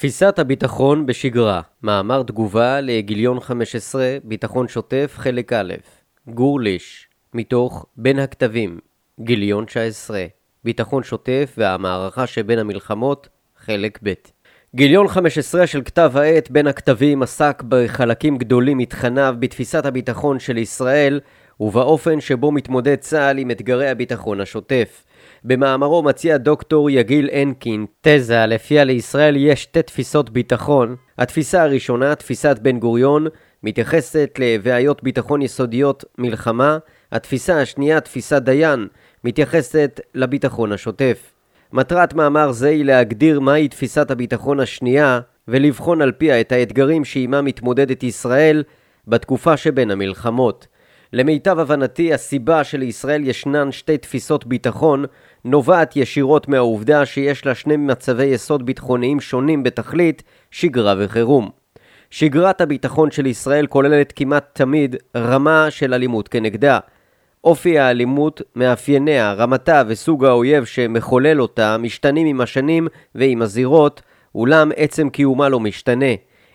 תפיסת 0.00 0.38
הביטחון 0.38 1.06
בשגרה, 1.06 1.60
מאמר 1.82 2.22
תגובה 2.22 2.80
לגיליון 2.80 3.40
15, 3.40 4.16
ביטחון 4.24 4.68
שוטף, 4.68 5.14
חלק 5.16 5.52
א', 5.52 5.74
גור 6.28 6.60
ליש, 6.60 7.08
מתוך 7.34 7.86
בין 7.96 8.18
הכתבים, 8.18 8.78
גיליון 9.20 9.64
19, 9.64 10.24
ביטחון 10.64 11.02
שוטף 11.02 11.54
והמערכה 11.58 12.26
שבין 12.26 12.58
המלחמות, 12.58 13.28
חלק 13.56 13.98
ב'. 14.02 14.12
גיליון 14.74 15.08
15 15.08 15.66
של 15.66 15.82
כתב 15.82 16.12
העת 16.14 16.50
בין 16.50 16.66
הכתבים 16.66 17.22
עסק 17.22 17.62
בחלקים 17.68 18.38
גדולים 18.38 18.78
מתכניו 18.78 19.34
בתפיסת 19.38 19.86
הביטחון 19.86 20.38
של 20.38 20.58
ישראל 20.58 21.20
ובאופן 21.60 22.20
שבו 22.20 22.52
מתמודד 22.52 22.96
צה"ל 22.96 23.38
עם 23.38 23.50
אתגרי 23.50 23.88
הביטחון 23.88 24.40
השוטף. 24.40 25.04
במאמרו 25.44 26.02
מציע 26.02 26.36
דוקטור 26.36 26.90
יגיל 26.90 27.28
הנקין 27.32 27.86
תזה 28.00 28.46
לפיה 28.46 28.84
לישראל 28.84 29.36
יש 29.36 29.62
שתי 29.62 29.82
תפיסות 29.82 30.30
ביטחון. 30.30 30.96
התפיסה 31.18 31.62
הראשונה, 31.62 32.14
תפיסת 32.14 32.58
בן 32.62 32.78
גוריון, 32.78 33.26
מתייחסת 33.62 34.30
לבעיות 34.38 35.02
ביטחון 35.02 35.42
יסודיות 35.42 36.04
מלחמה. 36.18 36.78
התפיסה 37.12 37.60
השנייה, 37.60 38.00
תפיסת 38.00 38.42
דיין, 38.42 38.86
מתייחסת 39.24 40.00
לביטחון 40.14 40.72
השוטף. 40.72 41.32
מטרת 41.72 42.14
מאמר 42.14 42.52
זה 42.52 42.68
היא 42.68 42.84
להגדיר 42.84 43.40
מהי 43.40 43.68
תפיסת 43.68 44.10
הביטחון 44.10 44.60
השנייה 44.60 45.20
ולבחון 45.48 46.02
על 46.02 46.12
פיה 46.12 46.40
את 46.40 46.52
האתגרים 46.52 47.04
שעימם 47.04 47.44
מתמודדת 47.44 48.02
ישראל 48.02 48.62
בתקופה 49.08 49.56
שבין 49.56 49.90
המלחמות. 49.90 50.66
למיטב 51.12 51.58
הבנתי, 51.58 52.14
הסיבה 52.14 52.64
שלישראל 52.64 53.28
ישנן 53.28 53.72
שתי 53.72 53.98
תפיסות 53.98 54.46
ביטחון 54.46 55.04
נובעת 55.44 55.96
ישירות 55.96 56.48
מהעובדה 56.48 57.06
שיש 57.06 57.46
לה 57.46 57.54
שני 57.54 57.76
מצבי 57.76 58.24
יסוד 58.24 58.66
ביטחוניים 58.66 59.20
שונים 59.20 59.62
בתכלית, 59.62 60.22
שגרה 60.50 60.94
וחירום. 60.98 61.50
שגרת 62.10 62.60
הביטחון 62.60 63.10
של 63.10 63.26
ישראל 63.26 63.66
כוללת 63.66 64.12
כמעט 64.16 64.44
תמיד 64.52 64.96
רמה 65.16 65.66
של 65.70 65.94
אלימות 65.94 66.28
כנגדה. 66.28 66.78
אופי 67.44 67.78
האלימות, 67.78 68.42
מאפייניה, 68.56 69.32
רמתה 69.32 69.82
וסוג 69.86 70.24
האויב 70.24 70.64
שמחולל 70.64 71.42
אותה 71.42 71.78
משתנים 71.78 72.26
עם 72.26 72.40
השנים 72.40 72.88
ועם 73.14 73.42
הזירות, 73.42 74.02
אולם 74.34 74.70
עצם 74.76 75.10
קיומה 75.10 75.48
לא 75.48 75.60
משתנה. 75.60 76.14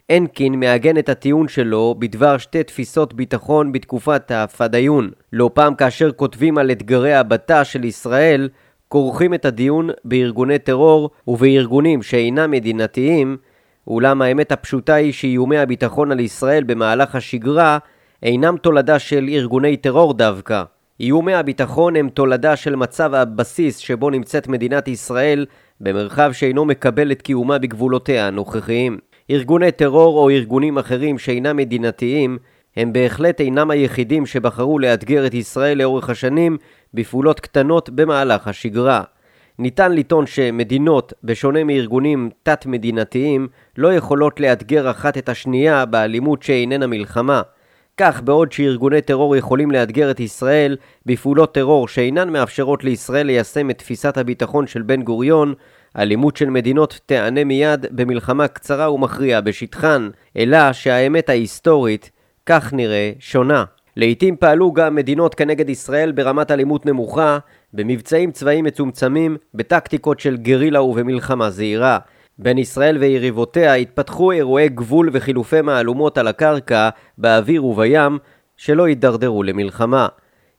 הנקין 0.09 0.59
מעגן 0.59 0.98
את 0.98 1.09
הטיעון 1.09 1.48
שלו 1.48 1.95
בדבר 2.00 2.38
שתי 2.38 2.64
תפיסות 2.64 3.14
ביטחון 3.14 3.72
בתקופת 3.72 4.31
הפדאיון. 4.31 5.11
לא 5.34 5.50
פעם 5.53 5.75
כאשר 5.75 6.11
כותבים 6.11 6.58
על 6.58 6.72
אתגרי 6.72 7.14
הבט"ש 7.14 7.73
של 7.73 7.84
ישראל, 7.84 8.50
כורכים 8.88 9.33
את 9.33 9.45
הדיון 9.45 9.89
בארגוני 10.06 10.59
טרור 10.59 11.09
ובארגונים 11.28 12.02
שאינם 12.02 12.52
מדינתיים, 12.52 13.38
אולם 13.88 14.22
האמת 14.22 14.52
הפשוטה 14.52 14.94
היא 14.94 15.14
שאיומי 15.14 15.58
הביטחון 15.58 16.11
על 16.11 16.20
ישראל 16.20 16.64
במהלך 16.64 17.16
השגרה 17.16 17.78
אינם 18.23 18.58
תולדה 18.58 19.00
של 19.00 19.28
ארגוני 19.30 19.78
טרור 19.78 20.14
דווקא. 20.14 20.64
איומי 21.00 21.33
הביטחון 21.33 21.95
הם 21.95 22.09
תולדה 22.09 22.56
של 22.56 22.76
מצב 22.76 23.14
הבסיס 23.14 23.78
שבו 23.78 24.09
נמצאת 24.09 24.48
מדינת 24.48 24.88
ישראל 24.88 25.45
במרחב 25.81 26.31
שאינו 26.33 26.66
מקבל 26.66 27.11
את 27.11 27.22
קיומה 27.22 27.58
בגבולותיה 27.58 28.28
הנוכחיים. 28.28 28.98
ארגוני 29.29 29.71
טרור 29.71 30.17
או 30.17 30.29
ארגונים 30.29 30.77
אחרים 30.77 31.17
שאינם 31.17 31.57
מדינתיים 31.57 32.37
הם 32.77 32.93
בהחלט 32.93 33.41
אינם 33.41 33.71
היחידים 33.71 34.25
שבחרו 34.25 34.79
לאתגר 34.79 35.27
את 35.27 35.33
ישראל 35.33 35.77
לאורך 35.77 36.09
השנים 36.09 36.57
בפעולות 36.93 37.39
קטנות 37.39 37.89
במהלך 37.89 38.47
השגרה. 38.47 39.03
ניתן 39.59 39.91
לטעון 39.91 40.25
שמדינות, 40.25 41.13
בשונה 41.23 41.63
מארגונים 41.63 42.29
תת-מדינתיים, 42.43 43.47
לא 43.77 43.93
יכולות 43.93 44.39
לאתגר 44.39 44.91
אחת 44.91 45.17
את 45.17 45.29
השנייה 45.29 45.85
באלימות 45.85 46.43
שאיננה 46.43 46.87
מלחמה. 46.87 47.41
כך, 47.97 48.21
בעוד 48.21 48.51
שארגוני 48.51 49.01
טרור 49.01 49.35
יכולים 49.35 49.71
לאתגר 49.71 50.11
את 50.11 50.19
ישראל 50.19 50.77
בפעולות 51.05 51.53
טרור 51.53 51.87
שאינן 51.87 52.30
מאפשרות 52.30 52.83
לישראל 52.83 53.25
ליישם 53.25 53.69
את 53.69 53.77
תפיסת 53.77 54.17
הביטחון 54.17 54.67
של 54.67 54.81
בן 54.81 55.02
גוריון, 55.02 55.53
אלימות 55.98 56.38
של 56.38 56.50
מדינות 56.50 57.00
תיענה 57.06 57.44
מיד 57.44 57.86
במלחמה 57.92 58.48
קצרה 58.48 58.92
ומכריעה 58.92 59.42
בשטחן, 59.42 60.10
אלא 60.38 60.73
שהאמת 60.73 61.30
ההיסטורית, 61.30 62.11
כך 62.45 62.73
נראה, 62.73 63.11
שונה. 63.20 63.64
לעיתים 63.98 64.36
פעלו 64.36 64.73
גם 64.73 64.95
מדינות 64.95 65.36
כנגד 65.36 65.70
ישראל 65.70 66.11
ברמת 66.11 66.52
אלימות 66.52 66.86
נמוכה, 66.86 67.38
במבצעים 67.73 68.32
צבאיים 68.32 68.66
מצומצמים, 68.66 69.38
בטקטיקות 69.54 70.20
של 70.20 70.38
גרילה 70.38 70.82
ובמלחמה 70.82 71.50
זהירה. 71.50 71.98
בין 72.39 72.58
ישראל 72.58 72.98
ויריבותיה 72.98 73.73
התפתחו 73.73 74.32
אירועי 74.32 74.70
גבול 74.70 75.10
וחילופי 75.14 75.62
מהלומות 75.62 76.17
על 76.17 76.27
הקרקע, 76.27 76.89
באוויר 77.17 77.66
ובים, 77.66 78.17
שלא 78.58 78.86
הידרדרו 78.86 79.44
למלחמה. 79.44 80.08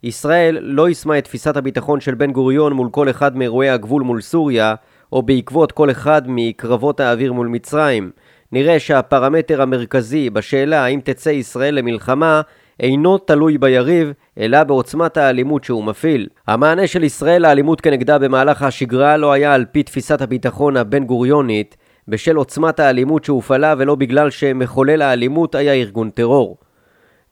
ישראל 0.03 0.59
לא 0.61 0.89
יישמה 0.89 1.19
את 1.19 1.25
תפיסת 1.25 1.57
הביטחון 1.57 2.01
של 2.01 2.15
בן 2.15 2.33
גוריון 2.33 2.73
מול 2.73 2.89
כל 2.91 3.11
אחד 3.11 3.37
מאירועי 3.37 3.71
הגבול 3.71 4.03
מול 4.03 4.21
סוריה, 4.21 4.75
או 5.13 5.23
בעקבות 5.23 5.73
כל 5.73 5.91
אחד 5.91 6.23
מקרבות 6.27 7.01
האוויר 7.01 7.33
מול 7.33 7.47
מצרים. 7.47 8.11
נראה 8.53 8.79
שהפרמטר 8.79 9.63
המרכזי 9.63 10.31
בשאלה 10.31 10.85
האם 10.85 11.01
תצא 11.05 11.31
ישראל 11.31 11.75
למלחמה 11.75 12.41
אינו 12.81 13.19
תלוי 13.19 13.59
ביריב, 13.59 14.13
אלא 14.39 14.65
בעוצמת 14.65 15.17
האלימות 15.17 15.65
שהוא 15.65 15.85
מפעיל. 15.85 16.29
המענה 16.47 16.87
של 16.87 17.05
ישראל 17.05 17.43
לאלימות 17.43 17.81
כנגדה 17.81 18.19
במהלך 18.19 18.63
השגרה 18.63 19.17
לא 19.17 19.33
היה 19.33 19.55
על 19.55 19.65
פי 19.73 19.83
תפיסת 19.83 20.21
הביטחון 20.21 20.77
הבן 20.77 21.05
גוריונית, 21.05 21.77
בשל 22.09 22.37
עוצמת 22.37 22.81
האלימות 22.81 23.25
שהופעלה 23.25 23.75
ולא 23.79 23.95
בגלל 23.95 24.31
שמחולל 24.31 25.03
האלימות 25.03 25.55
היה 25.55 25.73
ארגון 25.73 26.11
טרור. 26.11 26.57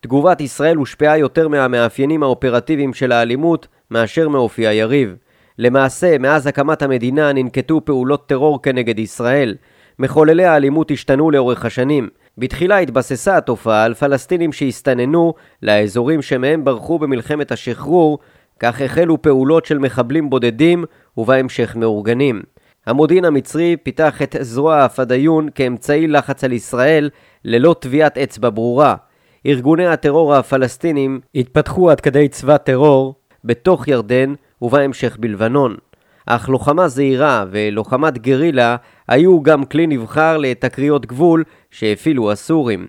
תגובת 0.00 0.40
ישראל 0.40 0.76
הושפעה 0.76 1.18
יותר 1.18 1.48
מהמאפיינים 1.48 2.22
האופרטיביים 2.22 2.94
של 2.94 3.12
האלימות 3.12 3.66
מאשר 3.90 4.28
מאופי 4.28 4.66
היריב. 4.66 5.16
למעשה, 5.58 6.18
מאז 6.18 6.46
הקמת 6.46 6.82
המדינה 6.82 7.32
ננקטו 7.32 7.84
פעולות 7.84 8.28
טרור 8.28 8.62
כנגד 8.62 8.98
ישראל. 8.98 9.56
מחוללי 9.98 10.44
האלימות 10.44 10.90
השתנו 10.90 11.30
לאורך 11.30 11.64
השנים. 11.64 12.08
בתחילה 12.38 12.78
התבססה 12.78 13.36
התופעה 13.36 13.84
על 13.84 13.94
פלסטינים 13.94 14.52
שהסתננו 14.52 15.34
לאזורים 15.62 16.22
שמהם 16.22 16.64
ברחו 16.64 16.98
במלחמת 16.98 17.52
השחרור, 17.52 18.18
כך 18.60 18.80
החלו 18.80 19.22
פעולות 19.22 19.66
של 19.66 19.78
מחבלים 19.78 20.30
בודדים 20.30 20.84
ובהמשך 21.16 21.76
מאורגנים. 21.76 22.42
המודיעין 22.86 23.24
המצרי 23.24 23.76
פיתח 23.82 24.22
את 24.22 24.36
זרוע 24.40 24.84
הפדאיון 24.84 25.48
כאמצעי 25.54 26.06
לחץ 26.06 26.44
על 26.44 26.52
ישראל 26.52 27.10
ללא 27.44 27.74
טביעת 27.80 28.18
אצבע 28.18 28.50
ברורה. 28.50 28.94
ארגוני 29.46 29.86
הטרור 29.86 30.34
הפלסטינים 30.34 31.20
התפתחו 31.34 31.90
עד 31.90 32.00
כדי 32.00 32.28
צבא 32.28 32.56
טרור 32.56 33.14
בתוך 33.44 33.88
ירדן 33.88 34.34
ובהמשך 34.64 35.16
בלבנון. 35.20 35.76
אך 36.26 36.48
לוחמה 36.48 36.88
זהירה 36.88 37.44
ולוחמת 37.50 38.18
גרילה 38.18 38.76
היו 39.08 39.42
גם 39.42 39.64
כלי 39.64 39.86
נבחר 39.86 40.36
לתקריות 40.38 41.06
גבול 41.06 41.44
שהפעילו 41.70 42.32
הסורים. 42.32 42.86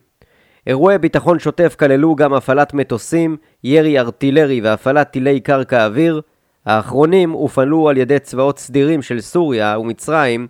אירועי 0.67 0.97
ביטחון 0.97 1.39
שוטף 1.39 1.75
כללו 1.79 2.15
גם 2.15 2.33
הפעלת 2.33 2.73
מטוסים, 2.73 3.37
ירי 3.63 3.99
ארטילרי 3.99 4.61
והפעלת 4.61 5.11
טילי 5.11 5.39
קרקע 5.39 5.85
אוויר. 5.85 6.21
האחרונים 6.65 7.31
הופעלו 7.31 7.89
על 7.89 7.97
ידי 7.97 8.19
צבאות 8.19 8.59
סדירים 8.59 9.01
של 9.01 9.21
סוריה 9.21 9.79
ומצרים, 9.79 10.47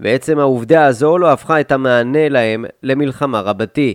ועצם 0.00 0.38
העובדה 0.38 0.86
הזו 0.86 1.18
לא 1.18 1.32
הפכה 1.32 1.60
את 1.60 1.72
המענה 1.72 2.28
להם 2.28 2.64
למלחמה 2.82 3.40
רבתי. 3.40 3.94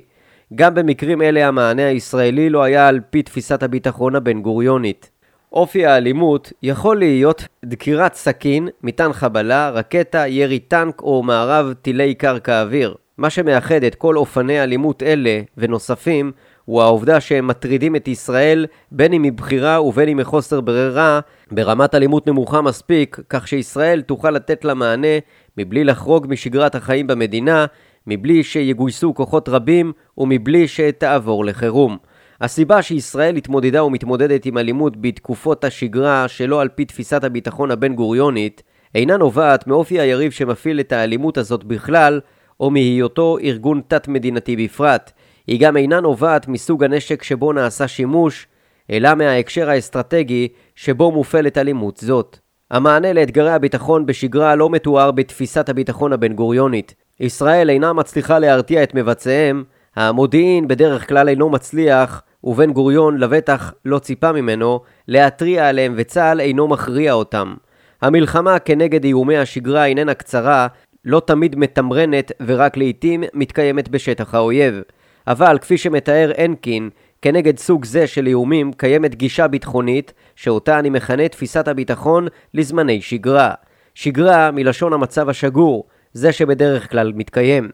גם 0.56 0.76
במקרים 0.76 1.22
אלה 1.22 1.48
המענה 1.48 1.88
הישראלי 1.88 2.50
לא 2.50 2.64
היה 2.64 2.88
על 2.88 3.00
פי 3.10 3.24
תפיסת 3.24 3.64
הביטחון 3.64 4.16
הבן 4.16 4.42
גוריונית. 4.42 5.11
אופי 5.54 5.86
האלימות 5.86 6.54
יכול 6.64 6.98
להיות 6.98 7.48
דקירת 7.66 8.14
סכין, 8.14 8.68
מטען 8.84 9.14
חבלה, 9.14 9.70
רקטה, 9.70 10.28
ירי 10.28 10.60
טנק 10.60 11.02
או 11.02 11.24
מערב 11.24 11.74
טילי 11.82 12.16
קרקע 12.16 12.62
אוויר. 12.62 12.96
מה 13.18 13.30
שמאחד 13.30 13.84
את 13.84 13.96
כל 13.96 14.18
אופני 14.18 14.64
אלימות 14.64 15.04
אלה 15.04 15.42
ונוספים 15.58 16.32
הוא 16.66 16.82
העובדה 16.82 17.20
שהם 17.20 17.48
מטרידים 17.48 17.96
את 17.96 18.08
ישראל 18.08 18.66
בין 18.92 19.14
אם 19.14 19.22
מבחירה 19.22 19.82
ובין 19.82 20.10
אם 20.10 20.18
מחוסר 20.18 20.62
ברירה 20.62 21.20
ברמת 21.52 21.96
אלימות 21.96 22.28
נמוכה 22.28 22.62
מספיק 22.62 23.20
כך 23.30 23.48
שישראל 23.48 24.02
תוכל 24.02 24.32
לתת 24.32 24.66
לה 24.66 24.74
מענה 24.74 25.18
מבלי 25.58 25.84
לחרוג 25.84 26.28
משגרת 26.30 26.76
החיים 26.76 27.08
במדינה, 27.08 27.66
מבלי 28.08 28.44
שיגויסו 28.44 29.14
כוחות 29.14 29.50
רבים 29.50 29.94
ומבלי 30.18 30.68
שתעבור 30.68 31.46
לחירום. 31.46 31.98
הסיבה 32.42 32.82
שישראל 32.82 33.36
התמודדה 33.36 33.84
ומתמודדת 33.84 34.46
עם 34.46 34.58
אלימות 34.58 35.02
בתקופות 35.02 35.64
השגרה 35.64 36.28
שלא 36.28 36.62
על 36.62 36.68
פי 36.68 36.86
תפיסת 36.86 37.24
הביטחון 37.24 37.72
הבן 37.72 37.96
גוריונית, 37.96 38.64
אינה 38.96 39.18
נובעת 39.18 39.68
מאופי 39.68 40.00
היריב 40.00 40.32
שמפעיל 40.32 40.80
את 40.80 40.92
האלימות 40.92 41.38
הזאת 41.38 41.64
בכלל, 41.64 42.20
או 42.60 42.72
מהיותו 42.72 43.38
ארגון 43.44 43.82
תת-מדינתי 43.88 44.56
בפרט. 44.56 45.12
היא 45.48 45.60
גם 45.60 45.78
אינה 45.78 46.00
נובעת 46.00 46.48
מסוג 46.48 46.84
הנשק 46.84 47.24
שבו 47.24 47.54
נעשה 47.54 47.88
שימוש, 47.88 48.48
אלא 48.92 49.14
מההקשר 49.16 49.70
האסטרטגי 49.70 50.48
שבו 50.76 51.12
מופעלת 51.12 51.58
אלימות 51.58 51.98
זאת. 51.98 52.38
המענה 52.72 53.14
לאתגרי 53.14 53.52
הביטחון 53.52 54.06
בשגרה 54.06 54.56
לא 54.56 54.70
מתואר 54.70 55.12
בתפיסת 55.12 55.70
הביטחון 55.70 56.14
הבן 56.14 56.34
גוריונית. 56.34 56.96
ישראל 57.20 57.70
אינה 57.70 57.94
מצליחה 57.94 58.40
להרתיע 58.40 58.84
את 58.84 58.96
מבצעיהם, 58.96 59.64
המודיעין 59.96 60.68
בדרך 60.68 61.10
כלל 61.10 61.30
אינו 61.30 61.50
מצליח, 61.50 62.24
ובן 62.44 62.74
גוריון 62.74 63.18
לבטח 63.18 63.74
לא 63.86 64.00
ציפה 64.00 64.32
ממנו, 64.32 64.80
להתריע 65.08 65.70
עליהם 65.70 65.94
וצה"ל 65.98 66.40
אינו 66.40 66.68
מכריע 66.68 67.14
אותם. 67.14 67.54
המלחמה 68.02 68.60
כנגד 68.60 69.04
איומי 69.04 69.38
השגרה 69.38 69.86
איננה 69.86 70.14
קצרה, 70.14 70.68
לא 71.06 71.22
תמיד 71.26 71.56
מתמרנת 71.56 72.32
ורק 72.46 72.78
לעיתים 72.78 73.24
מתקיימת 73.34 73.90
בשטח 73.90 74.36
האויב. 74.36 74.82
אבל 75.28 75.58
כפי 75.58 75.78
שמתאר 75.78 76.32
הנקין, 76.38 76.90
כנגד 77.22 77.60
סוג 77.60 77.86
זה 77.86 78.08
של 78.08 78.28
איומים 78.28 78.74
קיימת 78.74 79.16
גישה 79.16 79.48
ביטחונית, 79.48 80.14
שאותה 80.36 80.80
אני 80.80 80.90
מכנה 80.90 81.28
תפיסת 81.28 81.68
הביטחון 81.68 82.28
לזמני 82.54 83.02
שגרה. 83.02 83.54
שגרה 83.96 84.52
מלשון 84.52 84.94
המצב 84.94 85.30
השגור, 85.30 85.88
זה 86.14 86.32
שבדרך 86.32 86.92
כלל 86.92 87.12
מתקיים. 87.16 87.70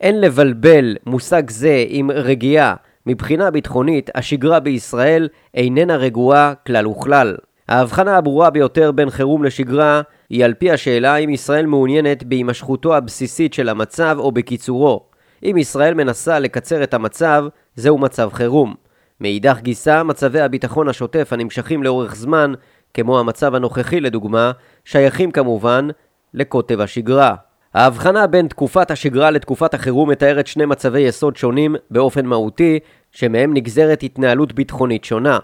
אין 0.00 0.20
לבלבל 0.20 0.96
מושג 1.06 1.50
זה 1.50 1.84
עם 1.88 2.10
רגיעה. 2.10 2.74
מבחינה 3.06 3.50
ביטחונית, 3.50 4.10
השגרה 4.14 4.60
בישראל 4.60 5.28
איננה 5.54 5.96
רגועה 5.96 6.52
כלל 6.66 6.86
וכלל. 6.86 7.36
ההבחנה 7.68 8.16
הברורה 8.16 8.50
ביותר 8.50 8.92
בין 8.92 9.10
חירום 9.10 9.44
לשגרה 9.44 10.00
היא 10.30 10.44
על 10.44 10.54
פי 10.54 10.70
השאלה 10.70 11.16
אם 11.16 11.30
ישראל 11.30 11.66
מעוניינת 11.66 12.24
בהימשכותו 12.24 12.96
הבסיסית 12.96 13.54
של 13.54 13.68
המצב 13.68 14.16
או 14.18 14.32
בקיצורו. 14.32 15.04
אם 15.44 15.56
ישראל 15.58 15.94
מנסה 15.94 16.38
לקצר 16.38 16.82
את 16.82 16.94
המצב, 16.94 17.44
זהו 17.74 17.98
מצב 17.98 18.30
חירום. 18.32 18.74
מאידך 19.20 19.58
גיסא, 19.62 20.02
מצבי 20.02 20.40
הביטחון 20.40 20.88
השוטף 20.88 21.32
הנמשכים 21.32 21.82
לאורך 21.82 22.14
זמן, 22.14 22.52
כמו 22.94 23.18
המצב 23.18 23.54
הנוכחי 23.54 24.00
לדוגמה, 24.00 24.52
שייכים 24.84 25.30
כמובן 25.30 25.88
לקוטב 26.34 26.80
השגרה. 26.80 27.34
ההבחנה 27.74 28.26
בין 28.26 28.48
תקופת 28.48 28.90
השגרה 28.90 29.30
לתקופת 29.30 29.74
החירום 29.74 30.10
מתארת 30.10 30.46
שני 30.46 30.64
מצבי 30.64 31.00
יסוד 31.00 31.36
שונים 31.36 31.76
באופן 31.90 32.26
מהותי, 32.26 32.78
שמהם 33.12 33.54
נגזרת 33.54 34.02
התנהלות 34.02 34.52
ביטחונית 34.52 35.04
שונה. 35.04 35.38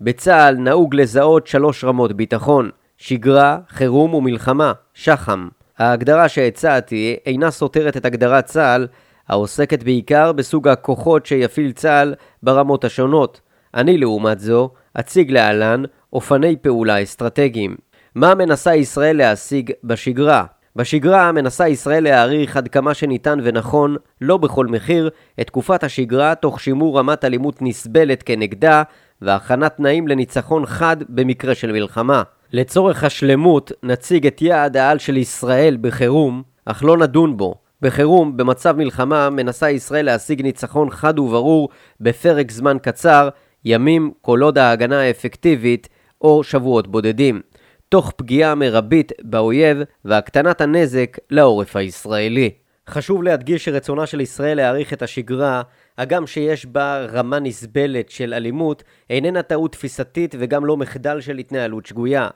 בצה"ל 0.00 0.54
נהוג 0.54 0.94
לזהות 0.94 1.46
שלוש 1.46 1.84
רמות 1.84 2.12
ביטחון 2.12 2.70
שגרה, 2.98 3.58
חירום 3.68 4.14
ומלחמה, 4.14 4.72
שח"ם. 4.94 5.48
ההגדרה 5.78 6.28
שהצעתי 6.28 7.16
אינה 7.26 7.50
סותרת 7.50 7.96
את 7.96 8.04
הגדרת 8.04 8.44
צה"ל, 8.44 8.86
העוסקת 9.28 9.82
בעיקר 9.82 10.32
בסוג 10.32 10.68
הכוחות 10.68 11.26
שיפעיל 11.26 11.72
צה"ל 11.72 12.14
ברמות 12.42 12.84
השונות. 12.84 13.40
אני 13.74 13.98
לעומת 13.98 14.40
זו 14.40 14.70
אציג 15.00 15.30
להלן 15.30 15.82
אופני 16.12 16.56
פעולה 16.56 17.02
אסטרטגיים. 17.02 17.76
מה 18.14 18.34
מנסה 18.34 18.74
ישראל 18.74 19.16
להשיג 19.16 19.72
בשגרה? 19.84 20.44
בשגרה 20.80 21.32
מנסה 21.32 21.68
ישראל 21.68 22.04
להעריך 22.04 22.56
עד 22.56 22.68
כמה 22.68 22.94
שניתן 22.94 23.38
ונכון, 23.42 23.96
לא 24.20 24.36
בכל 24.36 24.66
מחיר, 24.66 25.10
את 25.40 25.46
תקופת 25.46 25.84
השגרה 25.84 26.34
תוך 26.34 26.60
שימור 26.60 26.98
רמת 26.98 27.24
אלימות 27.24 27.62
נסבלת 27.62 28.22
כנגדה 28.22 28.82
והכנת 29.22 29.76
תנאים 29.76 30.08
לניצחון 30.08 30.66
חד 30.66 30.96
במקרה 31.08 31.54
של 31.54 31.72
מלחמה. 31.72 32.22
לצורך 32.52 33.04
השלמות 33.04 33.72
נציג 33.82 34.26
את 34.26 34.42
יעד 34.42 34.76
העל 34.76 34.98
של 34.98 35.16
ישראל 35.16 35.76
בחירום, 35.80 36.42
אך 36.64 36.84
לא 36.84 36.96
נדון 36.96 37.36
בו. 37.36 37.54
בחירום, 37.82 38.36
במצב 38.36 38.76
מלחמה, 38.76 39.30
מנסה 39.30 39.70
ישראל 39.70 40.06
להשיג 40.06 40.42
ניצחון 40.42 40.90
חד 40.90 41.18
וברור 41.18 41.68
בפרק 42.00 42.50
זמן 42.50 42.76
קצר, 42.82 43.28
ימים, 43.64 44.10
כל 44.22 44.40
עוד 44.42 44.58
ההגנה 44.58 45.00
האפקטיבית, 45.00 45.88
או 46.20 46.44
שבועות 46.44 46.88
בודדים. 46.88 47.40
תוך 47.90 48.12
פגיעה 48.16 48.54
מרבית 48.54 49.12
באויב 49.22 49.78
והקטנת 50.04 50.60
הנזק 50.60 51.16
לעורף 51.30 51.76
הישראלי. 51.76 52.50
חשוב 52.88 53.22
להדגיש 53.22 53.64
שרצונה 53.64 54.06
של 54.06 54.20
ישראל 54.20 54.56
להעריך 54.56 54.92
את 54.92 55.02
השגרה, 55.02 55.62
הגם 55.98 56.26
שיש 56.26 56.66
בה 56.66 57.04
רמה 57.04 57.38
נסבלת 57.38 58.10
של 58.10 58.34
אלימות, 58.34 58.82
איננה 59.10 59.42
טעות 59.42 59.72
תפיסתית 59.72 60.34
וגם 60.38 60.64
לא 60.64 60.76
מחדל 60.76 61.20
של 61.20 61.38
התנהלות 61.38 61.86
שגויה. 61.86 62.28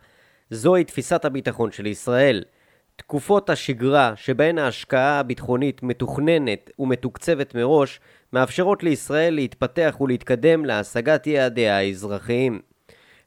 זוהי 0.50 0.84
תפיסת 0.84 1.24
הביטחון 1.24 1.72
של 1.72 1.86
ישראל. 1.86 2.42
תקופות 2.96 3.50
השגרה 3.50 4.12
שבהן 4.16 4.58
ההשקעה 4.58 5.20
הביטחונית 5.20 5.82
מתוכננת 5.82 6.70
ומתוקצבת 6.78 7.54
מראש, 7.54 8.00
מאפשרות 8.32 8.82
לישראל 8.82 9.34
להתפתח 9.34 9.96
ולהתקדם 10.00 10.64
להשגת 10.64 11.26
יעדיה 11.26 11.78
האזרחיים. 11.78 12.73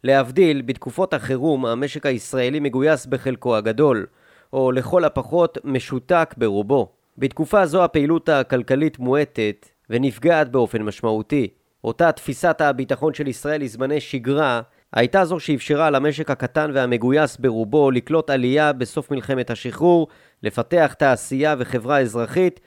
להבדיל, 0.03 0.61
בתקופות 0.61 1.13
החירום 1.13 1.65
המשק 1.65 2.05
הישראלי 2.05 2.59
מגויס 2.59 3.05
בחלקו 3.05 3.55
הגדול, 3.55 4.05
או 4.53 4.71
לכל 4.71 5.03
הפחות 5.03 5.57
משותק 5.63 6.35
ברובו. 6.37 6.91
בתקופה 7.17 7.65
זו 7.65 7.83
הפעילות 7.83 8.29
הכלכלית 8.29 8.99
מועטת 8.99 9.69
ונפגעת 9.89 10.51
באופן 10.51 10.81
משמעותי. 10.81 11.47
אותה 11.83 12.11
תפיסת 12.11 12.61
הביטחון 12.61 13.13
של 13.13 13.27
ישראל 13.27 13.61
לזמני 13.61 13.99
שגרה 13.99 14.61
הייתה 14.93 15.25
זו 15.25 15.39
שאפשרה 15.39 15.89
למשק 15.89 16.31
הקטן 16.31 16.71
והמגויס 16.73 17.37
ברובו 17.37 17.91
לקלוט 17.91 18.29
עלייה 18.29 18.73
בסוף 18.73 19.11
מלחמת 19.11 19.49
השחרור, 19.49 20.07
לפתח 20.43 20.95
תעשייה 20.99 21.55
וחברה 21.57 21.99
אזרחית 21.99 22.59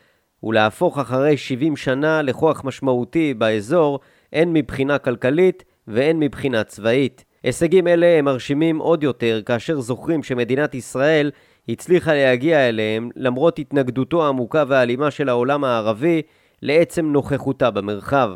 ולהפוך 0.42 0.98
אחרי 0.98 1.36
70 1.36 1.76
שנה 1.76 2.22
לכוח 2.22 2.64
משמעותי 2.64 3.34
באזור, 3.34 4.00
הן 4.32 4.52
מבחינה 4.52 4.98
כלכלית 4.98 5.64
והן 5.88 6.18
מבחינה 6.18 6.64
צבאית. 6.64 7.24
הישגים 7.42 7.86
אלה 7.88 8.06
הם 8.06 8.24
מרשימים 8.24 8.78
עוד 8.78 9.02
יותר 9.02 9.40
כאשר 9.46 9.80
זוכרים 9.80 10.22
שמדינת 10.22 10.74
ישראל 10.74 11.30
הצליחה 11.68 12.14
להגיע 12.14 12.68
אליהם 12.68 13.10
למרות 13.16 13.58
התנגדותו 13.58 14.24
העמוקה 14.24 14.64
והאלימה 14.68 15.10
של 15.10 15.28
העולם 15.28 15.64
הערבי 15.64 16.22
לעצם 16.62 17.06
נוכחותה 17.06 17.70
במרחב. 17.70 18.30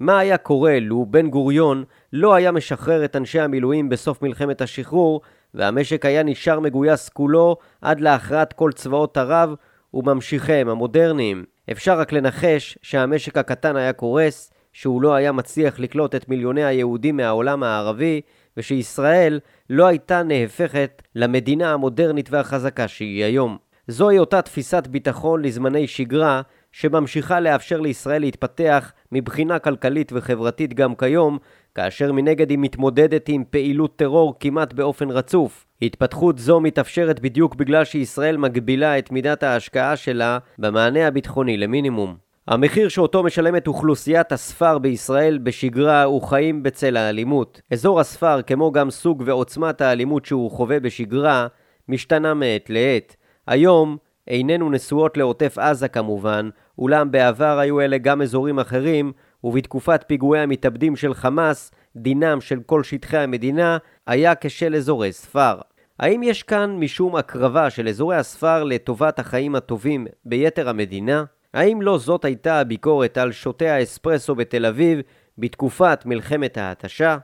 מה 0.00 0.18
היה 0.18 0.36
קורה 0.36 0.78
לו 0.80 1.06
בן 1.06 1.30
גוריון 1.30 1.84
לא 2.12 2.34
היה 2.34 2.52
משחרר 2.52 3.04
את 3.04 3.16
אנשי 3.16 3.40
המילואים 3.40 3.88
בסוף 3.88 4.22
מלחמת 4.22 4.60
השחרור 4.60 5.20
והמשק 5.54 6.04
היה 6.04 6.22
נשאר 6.22 6.60
מגויס 6.60 7.08
כולו 7.08 7.56
עד 7.82 8.00
להכרעת 8.00 8.52
כל 8.52 8.72
צבאות 8.72 9.16
ערב 9.16 9.54
וממשיכיהם 9.94 10.68
המודרניים. 10.68 11.44
אפשר 11.70 11.98
רק 11.98 12.12
לנחש 12.12 12.78
שהמשק 12.82 13.38
הקטן 13.38 13.76
היה 13.76 13.92
קורס, 13.92 14.52
שהוא 14.80 15.02
לא 15.02 15.14
היה 15.14 15.32
מצליח 15.32 15.80
לקלוט 15.80 16.14
את 16.14 16.28
מיליוני 16.28 16.64
היהודים 16.64 17.16
מהעולם 17.16 17.62
הערבי, 17.62 18.20
ושישראל 18.56 19.40
לא 19.70 19.86
הייתה 19.86 20.22
נהפכת 20.22 21.02
למדינה 21.14 21.72
המודרנית 21.72 22.28
והחזקה 22.30 22.88
שהיא 22.88 23.24
היום. 23.24 23.56
זוהי 23.88 24.18
אותה 24.18 24.42
תפיסת 24.42 24.86
ביטחון 24.86 25.42
לזמני 25.42 25.86
שגרה, 25.86 26.42
שממשיכה 26.72 27.40
לאפשר 27.40 27.80
לישראל 27.80 28.20
להתפתח 28.20 28.92
מבחינה 29.12 29.58
כלכלית 29.58 30.12
וחברתית 30.14 30.74
גם 30.74 30.94
כיום, 30.94 31.38
כאשר 31.74 32.12
מנגד 32.12 32.50
היא 32.50 32.58
מתמודדת 32.58 33.28
עם 33.28 33.44
פעילות 33.50 33.96
טרור 33.96 34.34
כמעט 34.40 34.72
באופן 34.72 35.10
רצוף. 35.10 35.66
התפתחות 35.82 36.38
זו 36.38 36.60
מתאפשרת 36.60 37.20
בדיוק 37.20 37.54
בגלל 37.54 37.84
שישראל 37.84 38.36
מגבילה 38.36 38.98
את 38.98 39.12
מידת 39.12 39.42
ההשקעה 39.42 39.96
שלה 39.96 40.38
במענה 40.58 41.06
הביטחוני 41.06 41.56
למינימום. 41.56 42.27
המחיר 42.48 42.88
שאותו 42.88 43.22
משלמת 43.22 43.66
אוכלוסיית 43.66 44.32
הספר 44.32 44.78
בישראל 44.78 45.38
בשגרה 45.38 46.02
הוא 46.02 46.22
חיים 46.22 46.62
בצל 46.62 46.96
האלימות. 46.96 47.60
אזור 47.72 48.00
הספר, 48.00 48.42
כמו 48.42 48.72
גם 48.72 48.90
סוג 48.90 49.22
ועוצמת 49.26 49.80
האלימות 49.80 50.24
שהוא 50.24 50.50
חווה 50.50 50.80
בשגרה, 50.80 51.46
משתנה 51.88 52.34
מעת 52.34 52.70
לעת. 52.70 53.16
היום 53.46 53.96
איננו 54.28 54.70
נשואות 54.70 55.16
לעוטף 55.16 55.58
עזה 55.58 55.88
כמובן, 55.88 56.48
אולם 56.78 57.10
בעבר 57.10 57.58
היו 57.58 57.80
אלה 57.80 57.98
גם 57.98 58.22
אזורים 58.22 58.58
אחרים, 58.58 59.12
ובתקופת 59.44 60.04
פיגועי 60.06 60.40
המתאבדים 60.40 60.96
של 60.96 61.14
חמאס, 61.14 61.70
דינם 61.96 62.40
של 62.40 62.60
כל 62.66 62.82
שטחי 62.82 63.18
המדינה 63.18 63.78
היה 64.06 64.34
כשל 64.34 64.74
אזורי 64.74 65.12
ספר. 65.12 65.54
האם 65.98 66.22
יש 66.22 66.42
כאן 66.42 66.76
משום 66.80 67.16
הקרבה 67.16 67.70
של 67.70 67.88
אזורי 67.88 68.16
הספר 68.16 68.64
לטובת 68.64 69.18
החיים 69.18 69.54
הטובים 69.54 70.06
ביתר 70.24 70.68
המדינה? 70.68 71.24
האם 71.54 71.82
לא 71.82 71.98
זאת 71.98 72.24
הייתה 72.24 72.60
הביקורת 72.60 73.18
על 73.18 73.32
שותי 73.32 73.68
האספרסו 73.68 74.34
בתל 74.34 74.66
אביב 74.66 75.00
בתקופת 75.38 76.02
מלחמת 76.06 76.58
ההתשה? 76.58 77.16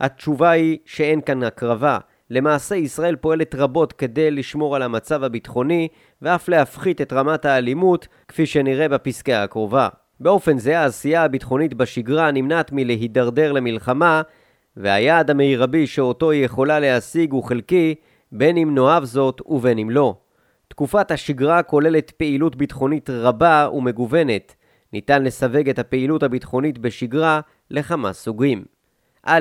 התשובה 0.00 0.50
היא 0.50 0.78
שאין 0.84 1.20
כאן 1.20 1.42
הקרבה. 1.42 1.98
למעשה 2.30 2.76
ישראל 2.76 3.16
פועלת 3.16 3.54
רבות 3.54 3.92
כדי 3.92 4.30
לשמור 4.30 4.76
על 4.76 4.82
המצב 4.82 5.22
הביטחוני 5.24 5.88
ואף 6.22 6.48
להפחית 6.48 7.00
את 7.00 7.12
רמת 7.12 7.44
האלימות, 7.44 8.08
כפי 8.28 8.46
שנראה 8.46 8.88
בפסקה 8.88 9.42
הקרובה. 9.42 9.88
באופן 10.20 10.58
זה 10.58 10.78
העשייה 10.78 11.24
הביטחונית 11.24 11.74
בשגרה 11.74 12.30
נמנעת 12.30 12.72
מלהידרדר 12.72 13.52
למלחמה, 13.52 14.22
והיעד 14.76 15.30
המרבי 15.30 15.86
שאותו 15.86 16.30
היא 16.30 16.44
יכולה 16.44 16.80
להשיג 16.80 17.32
הוא 17.32 17.44
חלקי, 17.44 17.94
בין 18.32 18.56
אם 18.56 18.74
נאהב 18.74 19.04
זאת 19.04 19.40
ובין 19.46 19.78
אם 19.78 19.90
לא. 19.90 20.14
תקופת 20.68 21.10
השגרה 21.10 21.62
כוללת 21.62 22.10
פעילות 22.10 22.56
ביטחונית 22.56 23.10
רבה 23.10 23.68
ומגוונת. 23.72 24.54
ניתן 24.92 25.24
לסווג 25.24 25.68
את 25.68 25.78
הפעילות 25.78 26.22
הביטחונית 26.22 26.78
בשגרה 26.78 27.40
לכמה 27.70 28.12
סוגים. 28.12 28.64
א. 29.26 29.40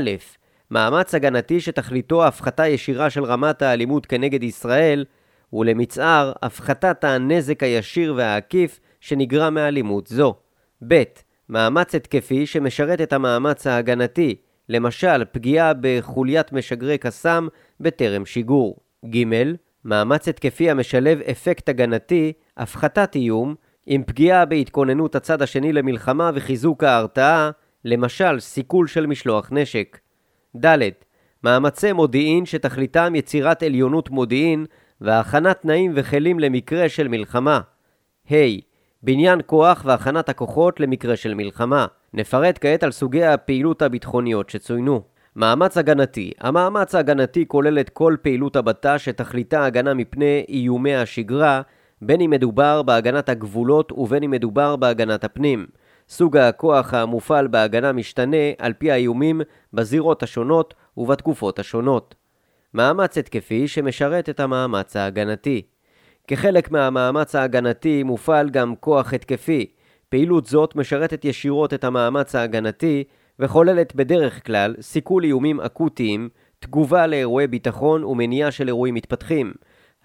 מאמץ 0.71 1.15
הגנתי 1.15 1.61
שתכליתו 1.61 2.25
הפחתה 2.25 2.67
ישירה 2.67 3.09
של 3.09 3.23
רמת 3.23 3.61
האלימות 3.61 4.05
כנגד 4.05 4.43
ישראל, 4.43 5.05
ולמצער, 5.53 6.33
הפחתת 6.41 7.03
הנזק 7.03 7.63
הישיר 7.63 8.13
והעקיף 8.17 8.79
שנגרם 9.01 9.53
מאלימות 9.53 10.07
זו. 10.07 10.35
ב. 10.87 11.03
מאמץ 11.49 11.95
התקפי 11.95 12.45
שמשרת 12.45 13.01
את 13.01 13.13
המאמץ 13.13 13.67
ההגנתי, 13.67 14.35
למשל 14.69 15.25
פגיעה 15.31 15.73
בחוליית 15.81 16.53
משגרי 16.53 16.97
קסאם 16.97 17.47
בטרם 17.79 18.25
שיגור. 18.25 18.77
ג. 19.09 19.17
מאמץ 19.85 20.27
התקפי 20.27 20.69
המשלב 20.69 21.21
אפקט 21.31 21.69
הגנתי, 21.69 22.33
הפחתת 22.57 23.15
איום, 23.15 23.55
עם 23.85 24.03
פגיעה 24.03 24.45
בהתכוננות 24.45 25.15
הצד 25.15 25.41
השני 25.41 25.73
למלחמה 25.73 26.31
וחיזוק 26.33 26.83
ההרתעה, 26.83 27.51
למשל 27.85 28.39
סיכול 28.39 28.87
של 28.87 29.05
משלוח 29.05 29.49
נשק. 29.51 29.99
ד. 30.65 30.77
מאמצי 31.43 31.93
מודיעין 31.93 32.45
שתכליתם 32.45 33.15
יצירת 33.15 33.63
עליונות 33.63 34.09
מודיעין 34.09 34.65
והכנת 35.01 35.61
תנאים 35.61 35.91
וכלים 35.95 36.39
למקרה 36.39 36.89
של 36.89 37.07
מלחמה. 37.07 37.59
ה. 38.31 38.35
בניין 39.03 39.39
כוח 39.45 39.81
והכנת 39.85 40.29
הכוחות 40.29 40.79
למקרה 40.79 41.15
של 41.15 41.33
מלחמה. 41.33 41.85
נפרט 42.13 42.57
כעת 42.61 42.83
על 42.83 42.91
סוגי 42.91 43.25
הפעילות 43.25 43.81
הביטחוניות 43.81 44.49
שצוינו. 44.49 45.14
מאמץ 45.35 45.77
הגנתי 45.77 46.31
המאמץ 46.39 46.95
ההגנתי 46.95 47.45
כולל 47.47 47.79
את 47.79 47.89
כל 47.89 48.15
פעילות 48.21 48.55
הבט"ש 48.55 49.05
שתכליתה 49.05 49.65
הגנה 49.65 49.93
מפני 49.93 50.45
איומי 50.49 50.95
השגרה, 50.95 51.61
בין 52.01 52.21
אם 52.21 52.29
מדובר 52.29 52.81
בהגנת 52.81 53.29
הגבולות 53.29 53.91
ובין 53.91 54.23
אם 54.23 54.31
מדובר 54.31 54.75
בהגנת 54.75 55.23
הפנים. 55.23 55.65
סוג 56.09 56.37
הכוח 56.37 56.93
המופעל 56.93 57.47
בהגנה 57.47 57.91
משתנה 57.91 58.37
על 58.57 58.73
פי 58.73 58.91
האיומים 58.91 59.41
בזירות 59.73 60.23
השונות 60.23 60.73
ובתקופות 60.97 61.59
השונות. 61.59 62.15
מאמץ 62.73 63.17
התקפי 63.17 63.67
שמשרת 63.67 64.29
את 64.29 64.39
המאמץ 64.39 64.95
ההגנתי. 64.95 65.61
כחלק 66.27 66.71
מהמאמץ 66.71 67.35
ההגנתי 67.35 68.03
מופעל 68.03 68.49
גם 68.49 68.73
כוח 68.79 69.13
התקפי. 69.13 69.65
פעילות 70.09 70.45
זאת 70.45 70.75
משרתת 70.75 71.25
ישירות 71.25 71.73
את 71.73 71.83
המאמץ 71.83 72.35
ההגנתי 72.35 73.03
וכוללת 73.39 73.95
בדרך 73.95 74.45
כלל 74.45 74.75
סיכול 74.81 75.23
איומים 75.23 75.61
אקוטיים, 75.61 76.29
תגובה 76.59 77.07
לאירועי 77.07 77.47
ביטחון 77.47 78.03
ומניעה 78.03 78.51
של 78.51 78.67
אירועים 78.67 78.93
מתפתחים. 78.93 79.53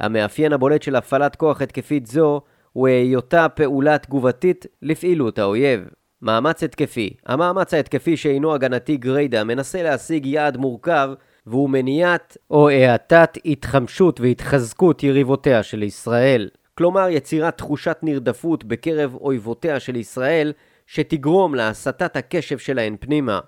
המאפיין 0.01 0.53
הבולט 0.53 0.83
של 0.83 0.97
הפעלת 0.97 1.37
כוח 1.37 1.63
התקפית 1.63 2.07
זו 2.07 2.41
הוא 2.73 2.89
היותה 2.89 3.49
פעולה 3.49 3.99
תגובתית 3.99 4.67
לפעילות 4.83 5.39
האויב. 5.39 5.81
מאמץ 6.23 6.63
התקפי 6.63 7.11
המאמץ 7.27 7.75
ההתקפי 7.75 8.17
שאינו 8.17 8.55
הגנתי 8.55 8.97
גריידה 8.97 9.45
מנסה 9.45 9.83
להשיג 9.83 10.27
יעד 10.27 10.57
מורכב 10.57 11.11
והוא 11.47 11.71
מניעת 11.71 12.37
או 12.51 12.69
האטת 12.69 13.39
התחמשות 13.45 14.21
והתחזקות 14.21 15.03
יריבותיה 15.03 15.63
של 15.63 15.83
ישראל. 15.83 16.49
כלומר 16.75 17.09
יצירת 17.09 17.59
תחושת 17.59 17.99
נרדפות 18.03 18.65
בקרב 18.65 19.15
אויבותיה 19.15 19.81
של 19.81 19.97
ישראל 19.97 20.53
שתגרום 20.93 21.55
להסטת 21.55 22.17
הקשב 22.17 22.59
שלהן 22.59 22.97
פנימה. 23.01 23.41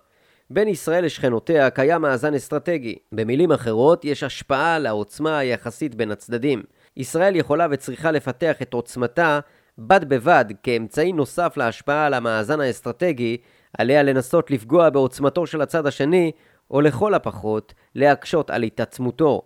בין 0.51 0.69
ישראל 0.69 1.05
לשכנותיה 1.05 1.71
קיים 1.71 2.03
מאזן 2.03 2.35
אסטרטגי. 2.35 2.95
במילים 3.13 3.53
אחרות, 3.53 4.05
יש 4.05 4.23
השפעה 4.23 4.79
לעוצמה 4.79 5.39
היחסית 5.39 5.95
בין 5.95 6.11
הצדדים. 6.11 6.63
ישראל 6.97 7.37
יכולה 7.37 7.67
וצריכה 7.71 8.11
לפתח 8.11 8.63
את 8.63 8.75
עוצמתה 8.75 9.41
בד 9.79 10.09
בבד 10.09 10.45
כאמצעי 10.63 11.13
נוסף 11.13 11.57
להשפעה 11.57 12.07
על 12.07 12.15
המאזן 12.15 12.61
האסטרטגי, 12.61 13.37
עליה 13.79 14.03
לנסות 14.03 14.51
לפגוע 14.51 14.91
בעוצמתו 14.91 15.47
של 15.47 15.61
הצד 15.61 15.87
השני, 15.87 16.33
או 16.71 16.81
לכל 16.81 17.15
הפחות, 17.15 17.75
להקשות 17.95 18.51
על 18.51 18.63
התעצמותו. 18.63 19.43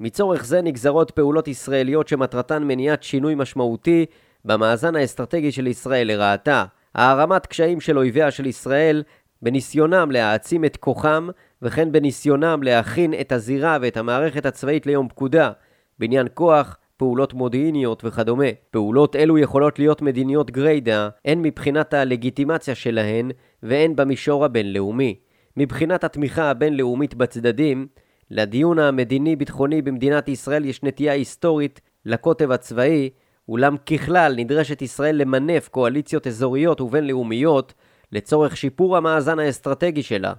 מצורך 0.00 0.44
זה 0.44 0.62
נגזרות 0.62 1.10
פעולות 1.10 1.48
ישראליות 1.48 2.08
שמטרתן 2.08 2.62
מניעת 2.64 3.02
שינוי 3.02 3.34
משמעותי 3.34 4.06
במאזן 4.44 4.96
האסטרטגי 4.96 5.52
של 5.52 5.66
ישראל 5.66 6.06
לרעתה. 6.06 6.64
הערמת 6.94 7.46
קשיים 7.46 7.80
של 7.80 7.98
אויביה 7.98 8.30
של 8.30 8.46
ישראל 8.46 9.02
בניסיונם 9.42 10.10
להעצים 10.10 10.64
את 10.64 10.76
כוחם 10.76 11.28
וכן 11.62 11.92
בניסיונם 11.92 12.62
להכין 12.62 13.14
את 13.20 13.32
הזירה 13.32 13.78
ואת 13.80 13.96
המערכת 13.96 14.46
הצבאית 14.46 14.86
ליום 14.86 15.08
פקודה, 15.08 15.50
בעניין 15.98 16.26
כוח, 16.34 16.76
פעולות 16.96 17.34
מודיעיניות 17.34 18.02
וכדומה. 18.04 18.46
פעולות 18.70 19.16
אלו 19.16 19.38
יכולות 19.38 19.78
להיות 19.78 20.02
מדיניות 20.02 20.50
גריידה, 20.50 21.08
הן 21.24 21.42
מבחינת 21.42 21.94
הלגיטימציה 21.94 22.74
שלהן 22.74 23.30
והן 23.62 23.96
במישור 23.96 24.44
הבינלאומי. 24.44 25.18
מבחינת 25.56 26.04
התמיכה 26.04 26.50
הבינלאומית 26.50 27.14
בצדדים, 27.14 27.86
לדיון 28.30 28.78
המדיני-ביטחוני 28.78 29.82
במדינת 29.82 30.28
ישראל 30.28 30.64
יש 30.64 30.82
נטייה 30.82 31.12
היסטורית 31.12 31.80
לקוטב 32.04 32.50
הצבאי, 32.50 33.10
אולם 33.48 33.76
ככלל 33.76 34.34
נדרשת 34.36 34.82
ישראל 34.82 35.16
למנף 35.16 35.68
קואליציות 35.68 36.26
אזוריות 36.26 36.80
ובינלאומיות 36.80 37.74
לצורך 38.12 38.56
שיפור 38.56 38.96
המאזן 38.96 39.38
האסטרטגי 39.38 40.02
שלה. 40.02 40.32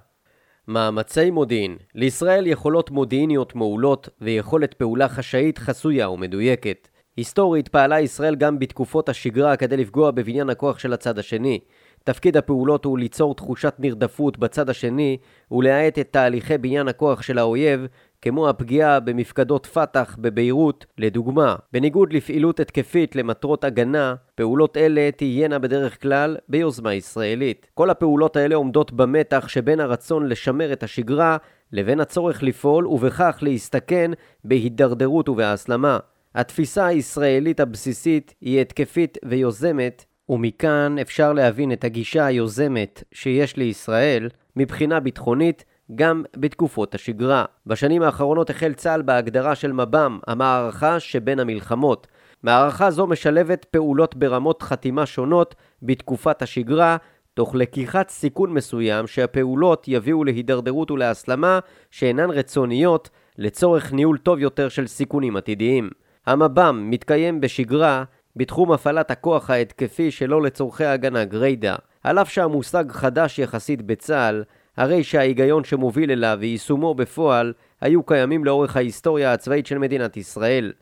מאמצי 0.68 1.30
מודיעין 1.30 1.76
לישראל 1.94 2.46
יכולות 2.46 2.90
מודיעיניות 2.90 3.54
מעולות 3.54 4.08
ויכולת 4.20 4.74
פעולה 4.74 5.08
חשאית 5.08 5.58
חסויה 5.58 6.10
ומדויקת. 6.10 6.88
היסטורית 7.16 7.68
פעלה 7.68 8.00
ישראל 8.00 8.34
גם 8.34 8.58
בתקופות 8.58 9.08
השגרה 9.08 9.56
כדי 9.56 9.76
לפגוע 9.76 10.10
בבניין 10.10 10.50
הכוח 10.50 10.78
של 10.78 10.92
הצד 10.92 11.18
השני. 11.18 11.60
תפקיד 12.04 12.36
הפעולות 12.36 12.84
הוא 12.84 12.98
ליצור 12.98 13.34
תחושת 13.34 13.74
נרדפות 13.78 14.38
בצד 14.38 14.70
השני 14.70 15.16
ולהאט 15.50 15.98
את 15.98 16.08
תהליכי 16.10 16.58
בניין 16.58 16.88
הכוח 16.88 17.22
של 17.22 17.38
האויב 17.38 17.86
כמו 18.22 18.48
הפגיעה 18.48 19.00
במפקדות 19.00 19.66
פת"ח 19.66 20.16
בביירות, 20.18 20.86
לדוגמה. 20.98 21.56
בניגוד 21.72 22.12
לפעילות 22.12 22.60
התקפית 22.60 23.16
למטרות 23.16 23.64
הגנה, 23.64 24.14
פעולות 24.34 24.76
אלה 24.76 25.10
תהיינה 25.16 25.58
בדרך 25.58 26.02
כלל 26.02 26.36
ביוזמה 26.48 26.94
ישראלית. 26.94 27.66
כל 27.74 27.90
הפעולות 27.90 28.36
האלה 28.36 28.54
עומדות 28.54 28.92
במתח 28.92 29.48
שבין 29.48 29.80
הרצון 29.80 30.26
לשמר 30.28 30.72
את 30.72 30.82
השגרה 30.82 31.36
לבין 31.72 32.00
הצורך 32.00 32.42
לפעול 32.42 32.86
ובכך 32.86 33.38
להסתכן 33.42 34.10
בהידרדרות 34.44 35.28
ובהסלמה. 35.28 35.98
התפיסה 36.34 36.86
הישראלית 36.86 37.60
הבסיסית 37.60 38.34
היא 38.40 38.60
התקפית 38.60 39.18
ויוזמת, 39.24 40.04
ומכאן 40.28 40.96
אפשר 41.00 41.32
להבין 41.32 41.72
את 41.72 41.84
הגישה 41.84 42.26
היוזמת 42.26 43.02
שיש 43.12 43.56
לישראל 43.56 44.28
מבחינה 44.56 45.00
ביטחונית 45.00 45.64
גם 45.94 46.22
בתקופות 46.36 46.94
השגרה. 46.94 47.44
בשנים 47.66 48.02
האחרונות 48.02 48.50
החל 48.50 48.72
צה"ל 48.72 49.02
בהגדרה 49.02 49.54
של 49.54 49.72
מב"ם, 49.72 50.18
המערכה 50.26 51.00
שבין 51.00 51.40
המלחמות. 51.40 52.06
מערכה 52.42 52.90
זו 52.90 53.06
משלבת 53.06 53.64
פעולות 53.64 54.16
ברמות 54.16 54.62
חתימה 54.62 55.06
שונות 55.06 55.54
בתקופת 55.82 56.42
השגרה, 56.42 56.96
תוך 57.34 57.54
לקיחת 57.54 58.08
סיכון 58.08 58.54
מסוים 58.54 59.06
שהפעולות 59.06 59.84
יביאו 59.88 60.24
להידרדרות 60.24 60.90
ולהסלמה 60.90 61.58
שאינן 61.90 62.30
רצוניות 62.30 63.10
לצורך 63.38 63.92
ניהול 63.92 64.18
טוב 64.18 64.38
יותר 64.38 64.68
של 64.68 64.86
סיכונים 64.86 65.36
עתידיים. 65.36 65.90
המב"ם 66.26 66.86
מתקיים 66.90 67.40
בשגרה 67.40 68.04
בתחום 68.36 68.72
הפעלת 68.72 69.10
הכוח 69.10 69.50
ההתקפי 69.50 70.10
שלא 70.10 70.42
לצורכי 70.42 70.84
הגנה 70.84 71.24
גריידה. 71.24 71.76
על 72.04 72.18
אף 72.18 72.30
שהמושג 72.30 72.84
חדש 72.92 73.38
יחסית 73.38 73.82
בצה"ל, 73.82 74.44
הרי 74.80 75.04
שההיגיון 75.04 75.64
שמוביל 75.64 76.10
אליו 76.10 76.36
ויישומו 76.40 76.94
בפועל 76.94 77.52
היו 77.80 78.02
קיימים 78.02 78.44
לאורך 78.44 78.76
ההיסטוריה 78.76 79.32
הצבאית 79.32 79.66
של 79.66 79.78
מדינת 79.78 80.16
ישראל. 80.16 80.72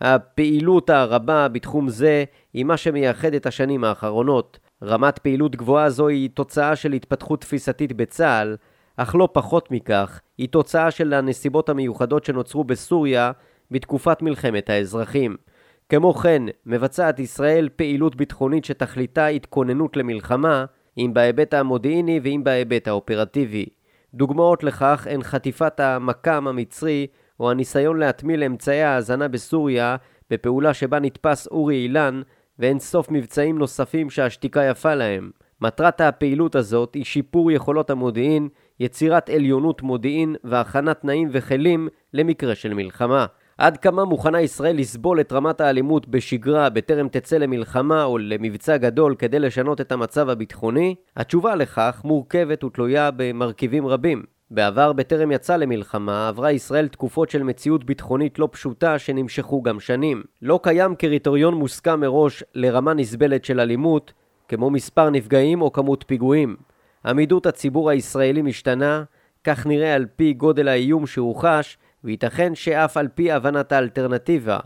הפעילות 0.00 0.90
הרבה 0.90 1.48
בתחום 1.48 1.88
זה 1.88 2.24
היא 2.52 2.64
מה 2.64 2.76
שמייחד 2.76 3.34
את 3.34 3.46
השנים 3.46 3.84
האחרונות. 3.84 4.58
רמת 4.82 5.18
פעילות 5.18 5.56
גבוהה 5.56 5.90
זו 5.90 6.08
היא 6.08 6.30
תוצאה 6.34 6.76
של 6.76 6.92
התפתחות 6.92 7.40
תפיסתית 7.40 7.92
בצה"ל, 7.92 8.56
אך 8.96 9.14
לא 9.14 9.28
פחות 9.32 9.70
מכך, 9.70 10.20
היא 10.38 10.48
תוצאה 10.48 10.90
של 10.90 11.12
הנסיבות 11.12 11.68
המיוחדות 11.68 12.24
שנוצרו 12.24 12.64
בסוריה 12.64 13.32
בתקופת 13.70 14.22
מלחמת 14.22 14.70
האזרחים. 14.70 15.36
כמו 15.88 16.14
כן, 16.14 16.42
מבצעת 16.66 17.18
ישראל 17.18 17.68
פעילות 17.76 18.16
ביטחונית 18.16 18.64
שתכליתה 18.64 19.26
התכוננות 19.26 19.96
למלחמה, 19.96 20.64
אם 20.98 21.10
בהיבט 21.14 21.54
המודיעיני 21.54 22.20
ואם 22.22 22.40
בהיבט 22.44 22.88
האופרטיבי. 22.88 23.66
דוגמאות 24.14 24.64
לכך 24.64 25.06
הן 25.10 25.22
חטיפת 25.22 25.80
המקם 25.80 26.48
המצרי 26.48 27.06
או 27.40 27.50
הניסיון 27.50 27.98
להטמיל 27.98 28.44
אמצעי 28.44 28.82
ההאזנה 28.82 29.28
בסוריה 29.28 29.96
בפעולה 30.30 30.74
שבה 30.74 31.00
נתפס 31.00 31.46
אורי 31.46 31.76
אילן 31.76 32.22
ואין 32.58 32.78
סוף 32.78 33.10
מבצעים 33.10 33.58
נוספים 33.58 34.10
שהשתיקה 34.10 34.64
יפה 34.64 34.94
להם. 34.94 35.30
מטרת 35.60 36.00
הפעילות 36.00 36.54
הזאת 36.56 36.94
היא 36.94 37.04
שיפור 37.04 37.52
יכולות 37.52 37.90
המודיעין, 37.90 38.48
יצירת 38.80 39.30
עליונות 39.30 39.82
מודיעין 39.82 40.36
והכנת 40.44 41.00
תנאים 41.00 41.28
וכלים 41.32 41.88
למקרה 42.12 42.54
של 42.54 42.74
מלחמה. 42.74 43.26
עד 43.58 43.76
כמה 43.76 44.04
מוכנה 44.04 44.40
ישראל 44.40 44.76
לסבול 44.76 45.20
את 45.20 45.32
רמת 45.32 45.60
האלימות 45.60 46.08
בשגרה 46.08 46.70
בטרם 46.70 47.08
תצא 47.08 47.36
למלחמה 47.36 48.04
או 48.04 48.18
למבצע 48.18 48.76
גדול 48.76 49.14
כדי 49.14 49.38
לשנות 49.38 49.80
את 49.80 49.92
המצב 49.92 50.28
הביטחוני? 50.28 50.94
התשובה 51.16 51.54
לכך 51.54 52.00
מורכבת 52.04 52.64
ותלויה 52.64 53.10
במרכיבים 53.16 53.86
רבים. 53.86 54.22
בעבר, 54.50 54.92
בטרם 54.92 55.32
יצא 55.32 55.56
למלחמה, 55.56 56.28
עברה 56.28 56.52
ישראל 56.52 56.88
תקופות 56.88 57.30
של 57.30 57.42
מציאות 57.42 57.84
ביטחונית 57.84 58.38
לא 58.38 58.48
פשוטה 58.52 58.98
שנמשכו 58.98 59.62
גם 59.62 59.80
שנים. 59.80 60.22
לא 60.42 60.60
קיים 60.62 60.94
קריטריון 60.94 61.54
מוסכם 61.54 62.00
מראש 62.00 62.44
לרמה 62.54 62.94
נסבלת 62.94 63.44
של 63.44 63.60
אלימות, 63.60 64.12
כמו 64.48 64.70
מספר 64.70 65.10
נפגעים 65.10 65.62
או 65.62 65.72
כמות 65.72 66.04
פיגועים. 66.06 66.56
עמידות 67.06 67.46
הציבור 67.46 67.90
הישראלי 67.90 68.42
משתנה, 68.42 69.04
כך 69.44 69.66
נראה 69.66 69.94
על 69.94 70.06
פי 70.16 70.32
גודל 70.32 70.68
האיום 70.68 71.06
שהוא 71.06 71.36
חש, 71.36 71.78
וייתכן 72.04 72.54
שאף 72.54 72.96
על 72.96 73.08
פי 73.14 73.32
הבנת 73.32 73.72
האלטרנטיבה. 73.72 74.58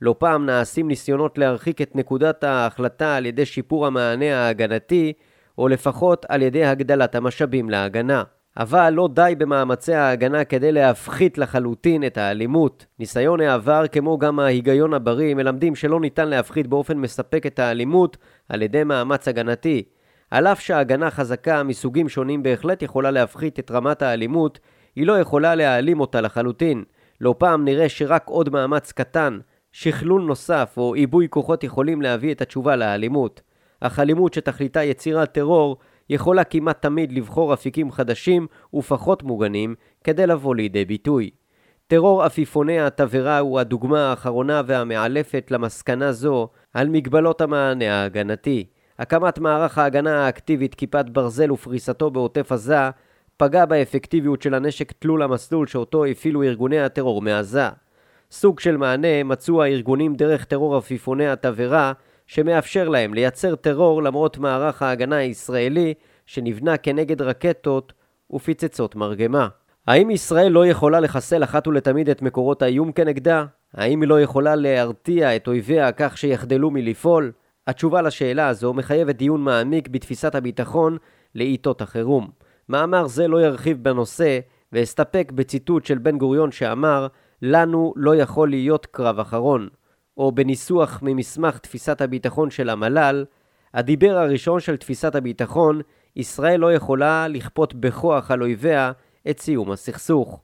לא 0.00 0.14
פעם 0.18 0.46
נעשים 0.46 0.88
ניסיונות 0.88 1.38
להרחיק 1.38 1.82
את 1.82 1.96
נקודת 1.96 2.44
ההחלטה 2.44 3.16
על 3.16 3.26
ידי 3.26 3.46
שיפור 3.46 3.86
המענה 3.86 4.36
ההגנתי, 4.36 5.12
או 5.58 5.68
לפחות 5.68 6.26
על 6.28 6.42
ידי 6.42 6.64
הגדלת 6.64 7.14
המשאבים 7.14 7.70
להגנה. 7.70 8.22
אבל 8.56 8.90
לא 8.90 9.08
די 9.14 9.34
במאמצי 9.38 9.94
ההגנה 9.94 10.44
כדי 10.44 10.72
להפחית 10.72 11.38
לחלוטין 11.38 12.04
את 12.06 12.18
האלימות. 12.18 12.86
ניסיון 12.98 13.40
העבר, 13.40 13.86
כמו 13.92 14.18
גם 14.18 14.40
ההיגיון 14.40 14.94
הבריא, 14.94 15.34
מלמדים 15.34 15.74
שלא 15.74 16.00
ניתן 16.00 16.28
להפחית 16.28 16.66
באופן 16.66 16.98
מספק 16.98 17.46
את 17.46 17.58
האלימות 17.58 18.16
על 18.48 18.62
ידי 18.62 18.84
מאמץ 18.84 19.28
הגנתי. 19.28 19.82
על 20.30 20.46
אף 20.46 20.60
שההגנה 20.60 21.10
חזקה 21.10 21.62
מסוגים 21.62 22.08
שונים 22.08 22.42
בהחלט 22.42 22.82
יכולה 22.82 23.10
להפחית 23.10 23.58
את 23.58 23.70
רמת 23.70 24.02
האלימות, 24.02 24.58
היא 24.96 25.06
לא 25.06 25.18
יכולה 25.18 25.54
להעלים 25.54 26.00
אותה 26.00 26.20
לחלוטין. 26.20 26.84
לא 27.20 27.34
פעם 27.38 27.64
נראה 27.64 27.88
שרק 27.88 28.28
עוד 28.28 28.48
מאמץ 28.48 28.92
קטן, 28.92 29.38
שכלול 29.72 30.22
נוסף 30.22 30.74
או 30.76 30.94
עיבוי 30.94 31.26
כוחות 31.30 31.64
יכולים 31.64 32.02
להביא 32.02 32.32
את 32.32 32.42
התשובה 32.42 32.76
לאלימות. 32.76 33.40
אך 33.80 33.98
אלימות 33.98 34.34
שתכליתה 34.34 34.82
יצירת 34.82 35.32
טרור 35.32 35.76
יכולה 36.10 36.44
כמעט 36.44 36.82
תמיד 36.82 37.12
לבחור 37.12 37.54
אפיקים 37.54 37.92
חדשים 37.92 38.46
ופחות 38.74 39.22
מוגנים 39.22 39.74
כדי 40.04 40.26
לבוא 40.26 40.54
לידי 40.54 40.84
ביטוי. 40.84 41.30
טרור 41.86 42.22
עפיפוני 42.22 42.80
התבערה 42.80 43.38
הוא 43.38 43.60
הדוגמה 43.60 44.10
האחרונה 44.10 44.62
והמאלפת 44.66 45.50
למסקנה 45.50 46.12
זו 46.12 46.48
על 46.74 46.88
מגבלות 46.88 47.40
המענה 47.40 48.00
ההגנתי. 48.00 48.66
הקמת 48.98 49.38
מערך 49.38 49.78
ההגנה 49.78 50.26
האקטיבית 50.26 50.74
כיפת 50.74 51.04
ברזל 51.12 51.52
ופריסתו 51.52 52.10
בעוטף 52.10 52.52
עזה 52.52 52.90
פגע 53.36 53.64
באפקטיביות 53.64 54.42
של 54.42 54.54
הנשק 54.54 54.92
תלול 54.92 55.22
המסלול 55.22 55.66
שאותו 55.66 56.04
הפעילו 56.04 56.42
ארגוני 56.42 56.80
הטרור 56.80 57.22
מעזה. 57.22 57.68
סוג 58.30 58.60
של 58.60 58.76
מענה 58.76 59.24
מצאו 59.24 59.62
הארגונים 59.62 60.14
דרך 60.14 60.44
טרור 60.44 60.76
עפיפוני 60.76 61.28
התבערה 61.28 61.92
שמאפשר 62.26 62.88
להם 62.88 63.14
לייצר 63.14 63.54
טרור 63.54 64.02
למרות 64.02 64.38
מערך 64.38 64.82
ההגנה 64.82 65.16
הישראלי 65.16 65.94
שנבנה 66.26 66.76
כנגד 66.76 67.22
רקטות 67.22 67.92
ופצצות 68.32 68.96
מרגמה. 68.96 69.48
האם 69.86 70.10
ישראל 70.10 70.52
לא 70.52 70.66
יכולה 70.66 71.00
לחסל 71.00 71.44
אחת 71.44 71.68
ולתמיד 71.68 72.10
את 72.10 72.22
מקורות 72.22 72.62
האיום 72.62 72.92
כנגדה? 72.92 73.44
האם 73.74 74.00
היא 74.00 74.08
לא 74.08 74.20
יכולה 74.20 74.54
להרתיע 74.54 75.36
את 75.36 75.48
אויביה 75.48 75.92
כך 75.92 76.18
שיחדלו 76.18 76.70
מלפעול? 76.70 77.32
התשובה 77.66 78.02
לשאלה 78.02 78.48
הזו 78.48 78.72
מחייבת 78.72 79.16
דיון 79.16 79.40
מעמיק 79.40 79.88
בתפיסת 79.88 80.34
הביטחון 80.34 80.96
לעיתות 81.34 81.82
החירום. 81.82 82.30
מאמר 82.68 83.06
זה 83.06 83.28
לא 83.28 83.42
ירחיב 83.42 83.84
בנושא, 83.84 84.38
ואסתפק 84.72 85.32
בציטוט 85.34 85.84
של 85.84 85.98
בן 85.98 86.18
גוריון 86.18 86.52
שאמר, 86.52 87.06
לנו 87.42 87.92
לא 87.96 88.16
יכול 88.16 88.50
להיות 88.50 88.86
קרב 88.86 89.20
אחרון. 89.20 89.68
או 90.16 90.32
בניסוח 90.32 90.98
ממסמך 91.02 91.58
תפיסת 91.58 92.00
הביטחון 92.00 92.50
של 92.50 92.70
המל"ל, 92.70 93.24
הדיבר 93.74 94.18
הראשון 94.18 94.60
של 94.60 94.76
תפיסת 94.76 95.14
הביטחון, 95.14 95.80
ישראל 96.16 96.60
לא 96.60 96.72
יכולה 96.72 97.28
לכפות 97.28 97.74
בכוח 97.74 98.30
על 98.30 98.42
אויביה 98.42 98.92
את 99.30 99.40
סיום 99.40 99.70
הסכסוך. 99.70 100.40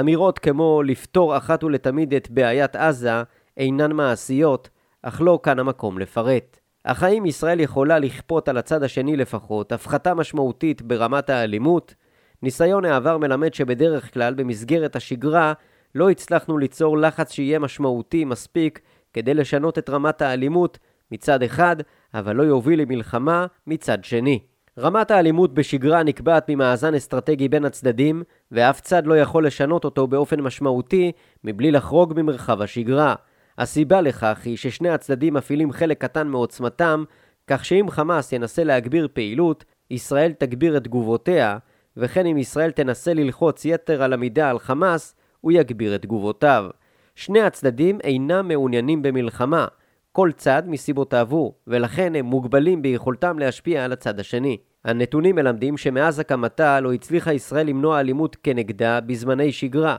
אמירות 0.00 0.38
כמו 0.38 0.82
לפתור 0.82 1.36
אחת 1.36 1.64
ולתמיד 1.64 2.14
את 2.14 2.30
בעיית 2.30 2.76
עזה 2.76 3.22
אינן 3.56 3.92
מעשיות, 3.92 4.68
אך 5.02 5.20
לא 5.20 5.40
כאן 5.42 5.58
המקום 5.58 5.98
לפרט. 5.98 6.58
אך 6.86 7.02
האם 7.02 7.26
ישראל 7.26 7.60
יכולה 7.60 7.98
לכפות 7.98 8.48
על 8.48 8.56
הצד 8.56 8.82
השני 8.82 9.16
לפחות 9.16 9.72
הפחתה 9.72 10.14
משמעותית 10.14 10.82
ברמת 10.82 11.30
האלימות? 11.30 11.94
ניסיון 12.42 12.84
העבר 12.84 13.18
מלמד 13.18 13.54
שבדרך 13.54 14.14
כלל 14.14 14.34
במסגרת 14.34 14.96
השגרה 14.96 15.52
לא 15.94 16.10
הצלחנו 16.10 16.58
ליצור 16.58 16.98
לחץ 16.98 17.32
שיהיה 17.32 17.58
משמעותי 17.58 18.24
מספיק 18.24 18.80
כדי 19.12 19.34
לשנות 19.34 19.78
את 19.78 19.90
רמת 19.90 20.22
האלימות 20.22 20.78
מצד 21.12 21.42
אחד, 21.42 21.76
אבל 22.14 22.36
לא 22.36 22.42
יוביל 22.42 22.80
למלחמה 22.80 23.46
מצד 23.66 24.04
שני. 24.04 24.40
רמת 24.78 25.10
האלימות 25.10 25.54
בשגרה 25.54 26.02
נקבעת 26.02 26.50
ממאזן 26.50 26.94
אסטרטגי 26.94 27.48
בין 27.48 27.64
הצדדים, 27.64 28.22
ואף 28.52 28.80
צד 28.80 29.06
לא 29.06 29.18
יכול 29.18 29.46
לשנות 29.46 29.84
אותו 29.84 30.06
באופן 30.06 30.40
משמעותי 30.40 31.12
מבלי 31.44 31.70
לחרוג 31.70 32.12
ממרחב 32.16 32.62
השגרה. 32.62 33.14
הסיבה 33.58 34.00
לכך 34.00 34.40
היא 34.44 34.56
ששני 34.56 34.88
הצדדים 34.88 35.34
מפעילים 35.34 35.72
חלק 35.72 36.00
קטן 36.00 36.28
מעוצמתם, 36.28 37.04
כך 37.46 37.64
שאם 37.64 37.86
חמאס 37.90 38.32
ינסה 38.32 38.64
להגביר 38.64 39.08
פעילות, 39.12 39.64
ישראל 39.90 40.32
תגביר 40.32 40.76
את 40.76 40.84
תגובותיה, 40.84 41.58
וכן 41.96 42.26
אם 42.26 42.36
ישראל 42.36 42.70
תנסה 42.70 43.14
ללחוץ 43.14 43.64
יתר 43.64 44.02
על 44.02 44.12
המידה 44.12 44.50
על 44.50 44.58
חמאס, 44.58 45.14
הוא 45.40 45.52
יגביר 45.52 45.94
את 45.94 46.02
תגובותיו. 46.02 46.66
שני 47.14 47.40
הצדדים 47.40 47.98
אינם 48.04 48.48
מעוניינים 48.48 49.02
במלחמה, 49.02 49.66
כל 50.12 50.30
צד 50.36 50.62
מסיבותיו 50.66 51.28
הוא, 51.30 51.52
ולכן 51.66 52.14
הם 52.14 52.24
מוגבלים 52.24 52.82
ביכולתם 52.82 53.38
להשפיע 53.38 53.84
על 53.84 53.92
הצד 53.92 54.20
השני. 54.20 54.56
הנתונים 54.84 55.34
מלמדים 55.34 55.76
שמאז 55.76 56.18
הקמתה 56.18 56.80
לא 56.80 56.92
הצליחה 56.92 57.32
ישראל 57.32 57.66
למנוע 57.66 58.00
אלימות 58.00 58.36
כנגדה 58.42 59.00
בזמני 59.00 59.52
שגרה. 59.52 59.96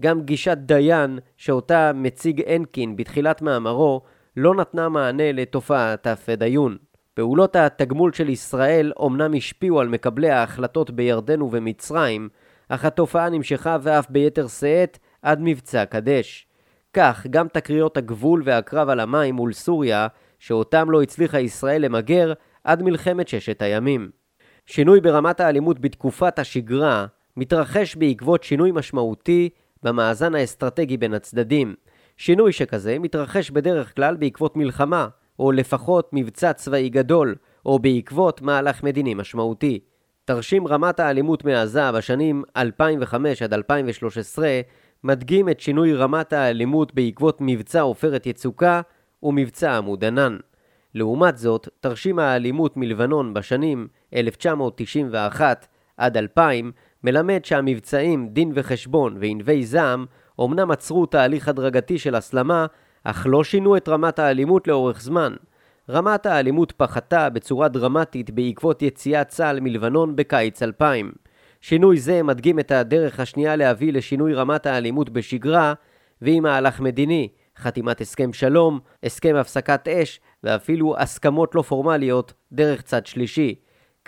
גם 0.00 0.22
גישת 0.22 0.58
דיין, 0.58 1.18
שאותה 1.36 1.92
מציג 1.94 2.42
הנקין 2.46 2.96
בתחילת 2.96 3.42
מאמרו, 3.42 4.02
לא 4.36 4.54
נתנה 4.54 4.88
מענה 4.88 5.32
לתופעת 5.32 6.06
הפדאיון. 6.06 6.76
פעולות 7.14 7.56
התגמול 7.56 8.12
של 8.12 8.28
ישראל 8.28 8.92
אומנם 8.96 9.34
השפיעו 9.34 9.80
על 9.80 9.88
מקבלי 9.88 10.30
ההחלטות 10.30 10.90
בירדן 10.90 11.42
ובמצרים, 11.42 12.28
אך 12.68 12.84
התופעה 12.84 13.28
נמשכה 13.28 13.76
ואף 13.82 14.06
ביתר 14.10 14.46
שאת 14.48 14.98
עד 15.22 15.38
מבצע 15.42 15.84
קדש. 15.84 16.46
כך, 16.92 17.26
גם 17.30 17.48
תקריות 17.48 17.96
הגבול 17.96 18.42
והקרב 18.44 18.88
על 18.88 19.00
המים 19.00 19.34
מול 19.34 19.52
סוריה, 19.52 20.06
שאותם 20.38 20.90
לא 20.90 21.02
הצליחה 21.02 21.40
ישראל 21.40 21.82
למגר 21.82 22.32
עד 22.64 22.82
מלחמת 22.82 23.28
ששת 23.28 23.62
הימים. 23.62 24.10
שינוי 24.66 25.00
ברמת 25.00 25.40
האלימות 25.40 25.80
בתקופת 25.80 26.38
השגרה 26.38 27.06
מתרחש 27.36 27.96
בעקבות 27.96 28.42
שינוי 28.42 28.72
משמעותי 28.72 29.48
במאזן 29.82 30.34
האסטרטגי 30.34 30.96
בין 30.96 31.14
הצדדים. 31.14 31.74
שינוי 32.16 32.52
שכזה 32.52 32.98
מתרחש 32.98 33.50
בדרך 33.50 33.96
כלל 33.96 34.16
בעקבות 34.16 34.56
מלחמה, 34.56 35.08
או 35.38 35.52
לפחות 35.52 36.10
מבצע 36.12 36.52
צבאי 36.52 36.88
גדול, 36.88 37.34
או 37.66 37.78
בעקבות 37.78 38.42
מהלך 38.42 38.82
מדיני 38.82 39.14
משמעותי. 39.14 39.80
תרשים 40.24 40.66
רמת 40.66 41.00
האלימות 41.00 41.44
מעזה 41.44 41.92
בשנים 41.92 42.42
2005 42.56 43.42
עד 43.42 43.54
2013 43.54 44.60
מדגים 45.04 45.48
את 45.48 45.60
שינוי 45.60 45.94
רמת 45.94 46.32
האלימות 46.32 46.94
בעקבות 46.94 47.38
מבצע 47.40 47.80
עופרת 47.80 48.26
יצוקה 48.26 48.80
ומבצע 49.22 49.76
עמוד 49.76 50.04
ענן. 50.04 50.36
לעומת 50.94 51.38
זאת, 51.38 51.68
תרשים 51.80 52.18
האלימות 52.18 52.76
מלבנון 52.76 53.34
בשנים 53.34 53.88
1991 54.14 55.66
עד 55.96 56.16
2000 56.16 56.72
מלמד 57.04 57.44
שהמבצעים 57.44 58.28
דין 58.28 58.52
וחשבון 58.54 59.16
וענבי 59.20 59.64
זעם 59.64 60.06
אומנם 60.38 60.70
עצרו 60.70 61.06
תהליך 61.06 61.48
הדרגתי 61.48 61.98
של 61.98 62.14
הסלמה, 62.14 62.66
אך 63.04 63.26
לא 63.30 63.44
שינו 63.44 63.76
את 63.76 63.88
רמת 63.88 64.18
האלימות 64.18 64.68
לאורך 64.68 65.00
זמן. 65.00 65.34
רמת 65.90 66.26
האלימות 66.26 66.72
פחתה 66.72 67.30
בצורה 67.30 67.68
דרמטית 67.68 68.30
בעקבות 68.30 68.82
יציאת 68.82 69.28
צה"ל 69.28 69.60
מלבנון 69.60 70.16
בקיץ 70.16 70.62
2000. 70.62 71.12
שינוי 71.60 71.98
זה 71.98 72.22
מדגים 72.22 72.58
את 72.58 72.70
הדרך 72.70 73.20
השנייה 73.20 73.56
להביא 73.56 73.92
לשינוי 73.92 74.34
רמת 74.34 74.66
האלימות 74.66 75.10
בשגרה, 75.10 75.74
והיא 76.22 76.40
מהלך 76.40 76.80
מדיני, 76.80 77.28
חתימת 77.58 78.00
הסכם 78.00 78.32
שלום, 78.32 78.80
הסכם 79.02 79.36
הפסקת 79.36 79.88
אש, 79.88 80.20
ואפילו 80.44 80.98
הסכמות 80.98 81.54
לא 81.54 81.62
פורמליות 81.62 82.32
דרך 82.52 82.82
צד 82.82 83.06
שלישי. 83.06 83.54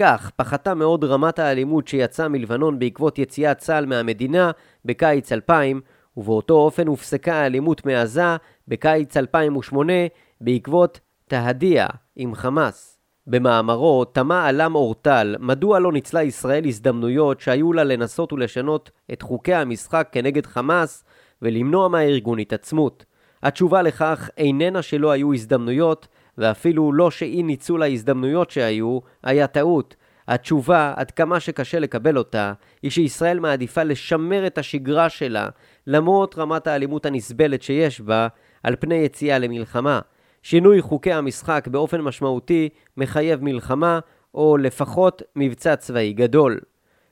כך, 0.00 0.30
פחתה 0.36 0.74
מאוד 0.74 1.04
רמת 1.04 1.38
האלימות 1.38 1.88
שיצאה 1.88 2.28
מלבנון 2.28 2.78
בעקבות 2.78 3.18
יציאת 3.18 3.58
צה"ל 3.58 3.86
מהמדינה 3.86 4.50
בקיץ 4.84 5.32
2000, 5.32 5.80
ובאותו 6.16 6.54
אופן 6.54 6.86
הופסקה 6.86 7.34
האלימות 7.34 7.86
מעזה 7.86 8.36
בקיץ 8.68 9.16
2008 9.16 9.92
בעקבות 10.40 11.00
תהדיה 11.28 11.86
עם 12.16 12.34
חמאס. 12.34 12.98
במאמרו 13.26 14.04
תמה 14.04 14.46
עלם 14.46 14.74
אורטל 14.74 15.36
מדוע 15.38 15.78
לא 15.78 15.92
ניצלה 15.92 16.22
ישראל 16.22 16.66
הזדמנויות 16.66 17.40
שהיו 17.40 17.72
לה 17.72 17.84
לנסות 17.84 18.32
ולשנות 18.32 18.90
את 19.12 19.22
חוקי 19.22 19.54
המשחק 19.54 20.08
כנגד 20.12 20.46
חמאס 20.46 21.04
ולמנוע 21.42 21.88
מהארגון 21.88 22.38
התעצמות. 22.38 23.04
התשובה 23.42 23.82
לכך 23.82 24.30
איננה 24.36 24.82
שלא 24.82 25.10
היו 25.10 25.34
הזדמנויות 25.34 26.08
ואפילו 26.40 26.92
לא 26.92 27.10
שאי 27.10 27.42
ניצול 27.42 27.82
ההזדמנויות 27.82 28.50
שהיו 28.50 28.98
היה 29.22 29.46
טעות. 29.46 29.96
התשובה, 30.28 30.92
עד 30.96 31.10
כמה 31.10 31.40
שקשה 31.40 31.78
לקבל 31.78 32.18
אותה, 32.18 32.52
היא 32.82 32.90
שישראל 32.90 33.40
מעדיפה 33.40 33.82
לשמר 33.82 34.46
את 34.46 34.58
השגרה 34.58 35.08
שלה, 35.08 35.48
למרות 35.86 36.38
רמת 36.38 36.66
האלימות 36.66 37.06
הנסבלת 37.06 37.62
שיש 37.62 38.00
בה, 38.00 38.28
על 38.62 38.76
פני 38.80 38.94
יציאה 38.94 39.38
למלחמה. 39.38 40.00
שינוי 40.42 40.82
חוקי 40.82 41.12
המשחק 41.12 41.68
באופן 41.70 42.00
משמעותי 42.00 42.68
מחייב 42.96 43.44
מלחמה, 43.44 43.98
או 44.34 44.56
לפחות 44.56 45.22
מבצע 45.36 45.76
צבאי 45.76 46.12
גדול. 46.12 46.60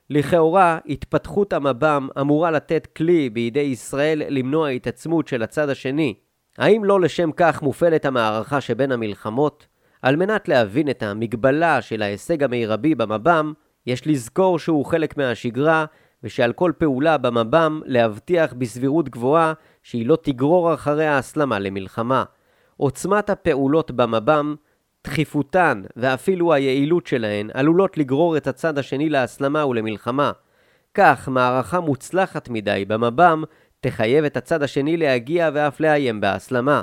לכאורה, 0.09 0.77
התפתחות 0.85 1.53
המב"ם 1.53 2.07
אמורה 2.19 2.51
לתת 2.51 2.87
כלי 2.97 3.29
בידי 3.29 3.59
ישראל 3.59 4.21
למנוע 4.29 4.69
התעצמות 4.69 5.27
של 5.27 5.43
הצד 5.43 5.69
השני. 5.69 6.13
האם 6.59 6.83
לא 6.83 7.01
לשם 7.01 7.29
כך 7.35 7.61
מופעלת 7.61 8.05
המערכה 8.05 8.61
שבין 8.61 8.91
המלחמות? 8.91 9.67
על 10.01 10.15
מנת 10.15 10.47
להבין 10.47 10.89
את 10.89 11.03
המגבלה 11.03 11.81
של 11.81 12.01
ההישג 12.01 12.43
המרבי 12.43 12.95
במב"ם, 12.95 13.53
יש 13.85 14.07
לזכור 14.07 14.59
שהוא 14.59 14.85
חלק 14.85 15.17
מהשגרה, 15.17 15.85
ושעל 16.23 16.53
כל 16.53 16.71
פעולה 16.77 17.17
במב"ם 17.17 17.81
להבטיח 17.85 18.53
בסבירות 18.53 19.09
גבוהה 19.09 19.53
שהיא 19.83 20.05
לא 20.05 20.17
תגרור 20.21 20.73
אחרי 20.73 21.07
ההסלמה 21.07 21.59
למלחמה. 21.59 22.23
עוצמת 22.77 23.29
הפעולות 23.29 23.91
במב"ם, 23.91 24.55
דחיפותן 25.03 25.83
ואפילו 25.95 26.53
היעילות 26.53 27.07
שלהן 27.07 27.49
עלולות 27.53 27.97
לגרור 27.97 28.37
את 28.37 28.47
הצד 28.47 28.77
השני 28.77 29.09
להסלמה 29.09 29.65
ולמלחמה. 29.65 30.31
כך, 30.93 31.29
מערכה 31.29 31.79
מוצלחת 31.79 32.49
מדי 32.49 32.85
במב"ם 32.87 33.43
תחייב 33.81 34.25
את 34.25 34.37
הצד 34.37 34.63
השני 34.63 34.97
להגיע 34.97 35.49
ואף 35.53 35.79
לאיים 35.79 36.21
בהסלמה. 36.21 36.81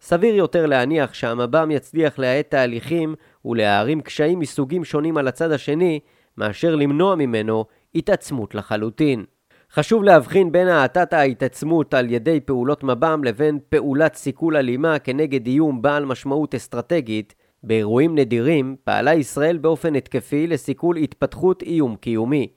סביר 0.00 0.34
יותר 0.34 0.66
להניח 0.66 1.14
שהמב"ם 1.14 1.70
יצליח 1.70 2.18
להאט 2.18 2.50
תהליכים 2.50 3.14
ולהערים 3.44 4.00
קשיים 4.00 4.38
מסוגים 4.38 4.84
שונים 4.84 5.16
על 5.16 5.28
הצד 5.28 5.52
השני, 5.52 6.00
מאשר 6.38 6.74
למנוע 6.74 7.14
ממנו 7.14 7.64
התעצמות 7.94 8.54
לחלוטין. 8.54 9.24
חשוב 9.72 10.04
להבחין 10.04 10.52
בין 10.52 10.68
האטת 10.68 11.12
ההתעצמות 11.12 11.94
על 11.94 12.10
ידי 12.10 12.40
פעולות 12.40 12.84
מב"ם 12.84 13.24
לבין 13.24 13.58
פעולת 13.68 14.14
סיכול 14.14 14.56
אלימה 14.56 14.98
כנגד 14.98 15.46
איום 15.46 15.82
בעל 15.82 16.04
משמעות 16.04 16.54
אסטרטגית. 16.54 17.34
באירועים 17.66 18.14
נדירים 18.14 18.76
פעלה 18.84 19.14
ישראל 19.14 19.58
באופן 19.58 19.94
התקפי 19.94 20.46
לסיכול 20.46 20.96
התפתחות 20.96 21.62
איום 21.62 21.96
קיומי. 21.96 22.48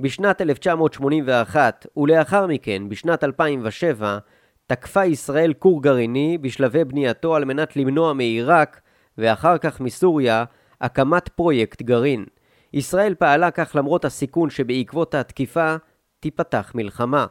בשנת 0.00 0.40
1981 0.40 1.86
ולאחר 1.96 2.46
מכן 2.46 2.88
בשנת 2.88 3.24
2007 3.24 4.18
תקפה 4.66 5.04
ישראל 5.04 5.52
כור 5.52 5.82
גרעיני 5.82 6.38
בשלבי 6.38 6.84
בנייתו 6.84 7.36
על 7.36 7.44
מנת 7.44 7.76
למנוע 7.76 8.12
מעיראק 8.12 8.80
ואחר 9.18 9.58
כך 9.58 9.80
מסוריה 9.80 10.44
הקמת 10.80 11.28
פרויקט 11.28 11.82
גרעין. 11.82 12.24
ישראל 12.72 13.14
פעלה 13.14 13.50
כך 13.50 13.76
למרות 13.76 14.04
הסיכון 14.04 14.50
שבעקבות 14.50 15.14
התקיפה 15.14 15.76
תיפתח 16.20 16.72
מלחמה. 16.74 17.26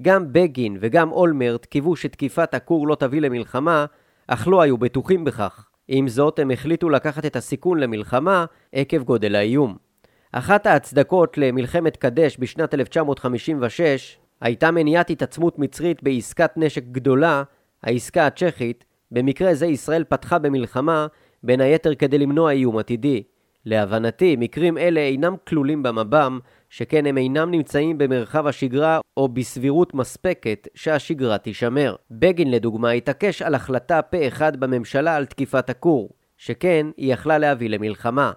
גם 0.00 0.32
בגין 0.32 0.76
וגם 0.80 1.12
אולמרט 1.12 1.64
קיוו 1.64 1.96
שתקיפת 1.96 2.54
הכור 2.54 2.88
לא 2.88 2.94
תביא 2.94 3.20
למלחמה, 3.20 3.86
אך 4.26 4.48
לא 4.48 4.60
היו 4.60 4.78
בטוחים 4.78 5.24
בכך. 5.24 5.66
עם 5.88 6.08
זאת, 6.08 6.38
הם 6.38 6.50
החליטו 6.50 6.90
לקחת 6.90 7.26
את 7.26 7.36
הסיכון 7.36 7.78
למלחמה 7.78 8.44
עקב 8.72 9.02
גודל 9.02 9.34
האיום. 9.34 9.89
אחת 10.32 10.66
ההצדקות 10.66 11.38
למלחמת 11.38 11.96
קדש 11.96 12.36
בשנת 12.38 12.74
1956 12.74 14.18
הייתה 14.40 14.70
מניעת 14.70 15.10
התעצמות 15.10 15.58
מצרית 15.58 16.02
בעסקת 16.02 16.50
נשק 16.56 16.84
גדולה, 16.92 17.42
העסקה 17.82 18.26
הצ'כית, 18.26 18.84
במקרה 19.10 19.54
זה 19.54 19.66
ישראל 19.66 20.04
פתחה 20.04 20.38
במלחמה, 20.38 21.06
בין 21.42 21.60
היתר 21.60 21.94
כדי 21.94 22.18
למנוע 22.18 22.50
איום 22.50 22.78
עתידי. 22.78 23.22
להבנתי, 23.66 24.36
מקרים 24.38 24.78
אלה 24.78 25.00
אינם 25.00 25.34
כלולים 25.48 25.82
במב"ם, 25.82 26.38
שכן 26.68 27.06
הם 27.06 27.18
אינם 27.18 27.50
נמצאים 27.50 27.98
במרחב 27.98 28.46
השגרה 28.46 29.00
או 29.16 29.28
בסבירות 29.28 29.94
מספקת 29.94 30.68
שהשגרה 30.74 31.38
תישמר. 31.38 31.96
בגין 32.10 32.50
לדוגמה 32.50 32.90
התעקש 32.90 33.42
על 33.42 33.54
החלטה 33.54 34.02
פה 34.02 34.28
אחד 34.28 34.60
בממשלה 34.60 35.16
על 35.16 35.24
תקיפת 35.24 35.70
הכור, 35.70 36.10
שכן 36.36 36.86
היא 36.96 37.12
יכלה 37.12 37.38
להביא 37.38 37.70
למלחמה. 37.70 38.32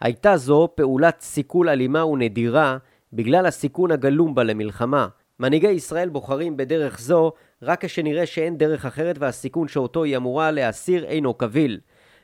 הייתה 0.00 0.36
זו 0.36 0.68
פעולת 0.74 1.20
סיכול 1.20 1.68
אלימה 1.68 2.04
ונדירה 2.06 2.76
בגלל 3.12 3.46
הסיכון 3.46 3.90
הגלום 3.90 4.34
בה 4.34 4.44
למלחמה. 4.44 5.08
מנהיגי 5.40 5.70
ישראל 5.70 6.08
בוחרים 6.08 6.56
בדרך 6.56 7.00
זו 7.00 7.32
רק 7.62 7.84
כשנראה 7.84 8.26
שאין 8.26 8.58
דרך 8.58 8.86
אחרת 8.86 9.16
והסיכון 9.18 9.68
שאותו 9.68 10.04
היא 10.04 10.16
אמורה 10.16 10.50
להסיר 10.50 11.04
אינו 11.04 11.34
קביל. 11.34 11.80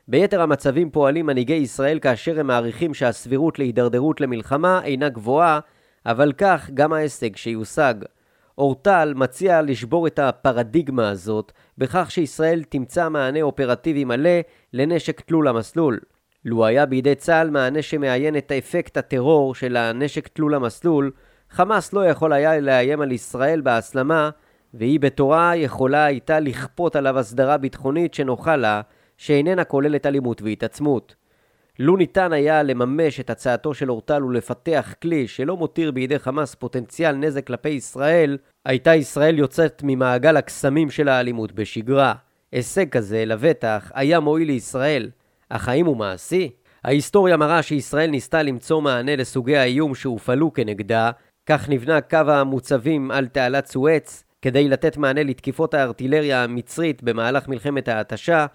ביתר 0.08 0.42
המצבים 0.42 0.90
פועלים 0.90 1.26
מנהיגי 1.26 1.54
ישראל 1.54 1.98
כאשר 1.98 2.40
הם 2.40 2.46
מעריכים 2.46 2.94
שהסבירות 2.94 3.58
להידרדרות 3.58 4.20
למלחמה 4.20 4.80
אינה 4.84 5.08
גבוהה, 5.08 5.60
אבל 6.06 6.32
כך 6.32 6.70
גם 6.74 6.92
ההישג 6.92 7.36
שיושג. 7.36 7.94
אורטל 8.58 9.12
מציע 9.16 9.62
לשבור 9.62 10.06
את 10.06 10.18
הפרדיגמה 10.18 11.08
הזאת 11.08 11.52
בכך 11.78 12.10
שישראל 12.10 12.62
תמצא 12.68 13.08
מענה 13.08 13.42
אופרטיבי 13.42 14.04
מלא 14.04 14.40
לנשק 14.72 15.20
תלול 15.20 15.48
המסלול. 15.48 16.00
לו 16.44 16.66
היה 16.66 16.86
בידי 16.86 17.14
צה"ל 17.14 17.50
מענה 17.50 17.82
שמאיין 17.82 18.36
את 18.36 18.52
אפקט 18.52 18.96
הטרור 18.96 19.54
של 19.54 19.76
הנשק 19.76 20.28
תלול 20.28 20.54
המסלול, 20.54 21.10
חמאס 21.50 21.92
לא 21.92 22.06
יכול 22.06 22.32
היה 22.32 22.60
לאיים 22.60 23.00
על 23.00 23.12
ישראל 23.12 23.60
בהסלמה, 23.60 24.30
והיא 24.74 25.00
בתורה 25.00 25.56
יכולה 25.56 26.04
הייתה 26.04 26.40
לכפות 26.40 26.96
עליו 26.96 27.18
הסדרה 27.18 27.56
ביטחונית 27.56 28.14
שנוחה 28.14 28.56
לה, 28.56 28.80
שאיננה 29.16 29.64
כוללת 29.64 30.06
אלימות 30.06 30.42
והתעצמות. 30.42 31.14
לו 31.78 31.96
ניתן 31.96 32.32
היה 32.32 32.62
לממש 32.62 33.20
את 33.20 33.30
הצעתו 33.30 33.74
של 33.74 33.90
אורטל 33.90 34.24
ולפתח 34.24 34.94
כלי 35.02 35.28
שלא 35.28 35.56
מותיר 35.56 35.90
בידי 35.90 36.18
חמאס 36.18 36.54
פוטנציאל 36.54 37.12
נזק 37.12 37.46
כלפי 37.46 37.68
ישראל, 37.68 38.38
הייתה 38.64 38.94
ישראל 38.94 39.38
יוצאת 39.38 39.82
ממעגל 39.84 40.36
הקסמים 40.36 40.90
של 40.90 41.08
האלימות 41.08 41.52
בשגרה. 41.52 42.14
הישג 42.52 42.88
כזה, 42.88 43.24
לבטח, 43.24 43.92
היה 43.94 44.20
מועיל 44.20 44.46
לישראל, 44.46 45.10
אך 45.50 45.68
האם 45.68 45.86
הוא 45.86 45.96
מעשי? 45.96 46.50
ההיסטוריה 46.84 47.36
מראה 47.36 47.62
שישראל 47.62 48.10
ניסתה 48.10 48.42
למצוא 48.42 48.80
מענה 48.80 49.16
לסוגי 49.16 49.56
האיום 49.56 49.94
שהופעלו 49.94 50.52
כנגדה, 50.52 51.10
כך 51.46 51.68
נבנה 51.68 52.00
קו 52.00 52.16
המוצבים 52.16 53.10
על 53.10 53.26
תעלת 53.26 53.66
סואץ, 53.66 54.24
כדי 54.42 54.68
לתת 54.68 54.96
מענה 54.96 55.22
לתקיפות 55.22 55.74
הארטילריה 55.74 56.44
המצרית 56.44 57.02
במהלך 57.02 57.48
מלחמת 57.48 57.88
ההתשה, 57.88 58.46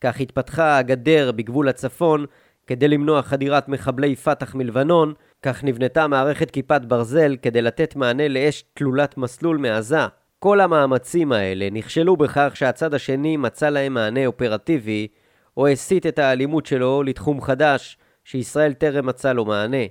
כך 0.00 0.20
התפתחה 0.20 0.78
הגדר 0.78 1.32
בגבול 1.32 1.68
הצפון 1.68 2.26
כדי 2.66 2.88
למנוע 2.88 3.22
חדירת 3.22 3.68
מחבלי 3.68 4.16
פת"ח 4.16 4.54
מלבנון, 4.54 5.12
כך 5.42 5.64
נבנתה 5.64 6.06
מערכת 6.06 6.50
כיפת 6.50 6.80
ברזל 6.80 7.36
כדי 7.42 7.62
לתת 7.62 7.96
מענה 7.96 8.28
לאש 8.28 8.64
תלולת 8.74 9.16
מסלול 9.16 9.56
מעזה. 9.56 10.06
כל 10.38 10.60
המאמצים 10.60 11.32
האלה 11.32 11.68
נכשלו 11.70 12.16
בכך 12.16 12.52
שהצד 12.54 12.94
השני 12.94 13.36
מצא 13.36 13.68
להם 13.68 13.94
מענה 13.94 14.26
אופרטיבי, 14.26 15.08
או 15.56 15.68
הסיט 15.68 16.06
את 16.06 16.18
האלימות 16.18 16.66
שלו 16.66 17.02
לתחום 17.02 17.40
חדש, 17.40 17.98
שישראל 18.24 18.72
טרם 18.72 19.06
מצא 19.06 19.32
לו 19.32 19.44
מענה. 19.44 19.86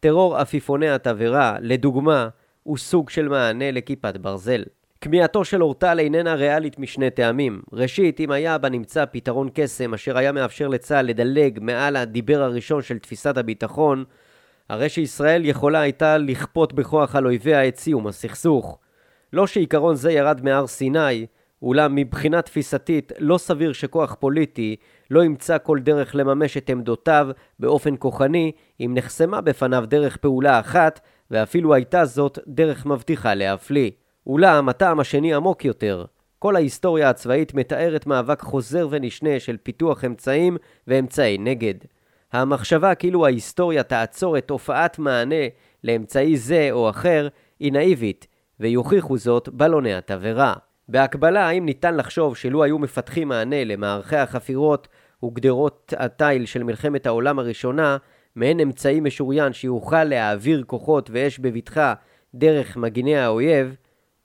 טרור 0.00 0.36
עפיפוני 0.36 0.90
התבערה, 0.90 1.56
לדוגמה, 1.60 2.28
הוא 2.62 2.78
סוג 2.78 3.10
של 3.10 3.28
מענה 3.28 3.70
לכיפת 3.70 4.16
ברזל. 4.16 4.62
כמיהתו 5.00 5.44
של 5.44 5.62
אורטל 5.62 5.98
איננה 5.98 6.34
ריאלית 6.34 6.78
משני 6.78 7.10
טעמים. 7.10 7.62
ראשית, 7.72 8.20
אם 8.20 8.30
היה 8.30 8.58
בנמצא 8.58 9.04
פתרון 9.04 9.48
קסם 9.54 9.94
אשר 9.94 10.18
היה 10.18 10.32
מאפשר 10.32 10.68
לצה"ל 10.68 11.06
לדלג 11.06 11.58
מעל 11.62 11.96
הדיבר 11.96 12.42
הראשון 12.42 12.82
של 12.82 12.98
תפיסת 12.98 13.36
הביטחון, 13.36 14.04
הרי 14.68 14.88
שישראל 14.88 15.44
יכולה 15.44 15.80
הייתה 15.80 16.18
לכפות 16.18 16.72
בכוח 16.72 17.16
על 17.16 17.26
אויביה 17.26 17.68
את 17.68 17.76
סיום 17.76 18.06
הסכסוך. 18.06 18.78
לא 19.32 19.46
שעיקרון 19.46 19.94
זה 19.94 20.12
ירד 20.12 20.44
מהר 20.44 20.66
סיני, 20.66 21.26
אולם 21.62 21.94
מבחינה 21.94 22.42
תפיסתית 22.42 23.12
לא 23.18 23.38
סביר 23.38 23.72
שכוח 23.72 24.16
פוליטי 24.20 24.76
לא 25.10 25.24
ימצא 25.24 25.56
כל 25.62 25.78
דרך 25.78 26.14
לממש 26.14 26.56
את 26.56 26.70
עמדותיו 26.70 27.28
באופן 27.58 27.94
כוחני 27.98 28.52
אם 28.80 28.92
נחסמה 28.94 29.40
בפניו 29.40 29.84
דרך 29.88 30.16
פעולה 30.16 30.60
אחת 30.60 31.00
ואפילו 31.30 31.74
הייתה 31.74 32.04
זאת 32.04 32.38
דרך 32.46 32.86
מבטיחה 32.86 33.34
להפליא. 33.34 33.90
אולם 34.26 34.68
הטעם 34.68 35.00
השני 35.00 35.34
עמוק 35.34 35.64
יותר. 35.64 36.04
כל 36.38 36.56
ההיסטוריה 36.56 37.10
הצבאית 37.10 37.54
מתארת 37.54 38.06
מאבק 38.06 38.40
חוזר 38.40 38.88
ונשנה 38.90 39.40
של 39.40 39.56
פיתוח 39.62 40.04
אמצעים 40.04 40.56
ואמצעי 40.86 41.38
נגד. 41.38 41.74
המחשבה 42.32 42.94
כאילו 42.94 43.26
ההיסטוריה 43.26 43.82
תעצור 43.82 44.38
את 44.38 44.50
הופעת 44.50 44.98
מענה 44.98 45.44
לאמצעי 45.84 46.36
זה 46.36 46.68
או 46.72 46.90
אחר 46.90 47.28
היא 47.60 47.72
נאיבית, 47.72 48.26
ויוכיחו 48.60 49.18
זאת 49.18 49.48
בלוני 49.48 49.94
התבערה. 49.94 50.54
בהקבלה, 50.90 51.48
האם 51.48 51.66
ניתן 51.66 51.96
לחשוב 51.96 52.36
שלו 52.36 52.64
היו 52.64 52.78
מפתחים 52.78 53.28
מענה 53.28 53.64
למערכי 53.64 54.16
החפירות 54.16 54.88
וגדרות 55.24 55.94
התיל 55.96 56.46
של 56.46 56.62
מלחמת 56.62 57.06
העולם 57.06 57.38
הראשונה, 57.38 57.96
מעין 58.36 58.60
אמצעי 58.60 59.00
משוריין 59.00 59.52
שיוכל 59.52 60.04
להעביר 60.04 60.64
כוחות 60.66 61.10
ואש 61.12 61.38
בבטחה 61.38 61.94
דרך 62.34 62.76
מגיני 62.76 63.16
האויב, 63.16 63.76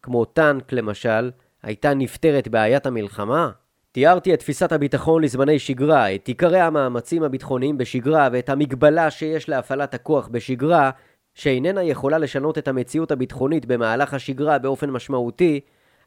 כמו 0.02 0.26
טנק 0.26 0.74
למשל, 0.74 1.32
הייתה 1.64 1.94
נפתרת 1.94 2.48
בעיית 2.48 2.86
המלחמה? 2.86 3.50
תיארתי 3.92 4.34
את 4.34 4.40
תפיסת 4.40 4.72
הביטחון 4.72 5.24
לזמני 5.24 5.60
שגרה, 5.60 6.16
את 6.16 6.28
עיקרי 6.28 6.60
המאמצים 6.60 7.24
הביטחוניים 7.24 7.78
בשגרה 7.78 8.30
ואת 8.32 8.50
המגבלה 8.50 9.12
שיש 9.12 9.50
להפעלת 9.50 9.94
הכוח 9.94 10.28
בשגרה, 10.28 10.92
שאיננה 11.34 11.84
יכולה 11.84 12.18
לשנות 12.18 12.58
את 12.58 12.68
המציאות 12.68 13.12
הביטחונית 13.12 13.66
במהלך 13.66 14.14
השגרה 14.14 14.58
באופן 14.58 14.90
משמעותי, 14.90 15.60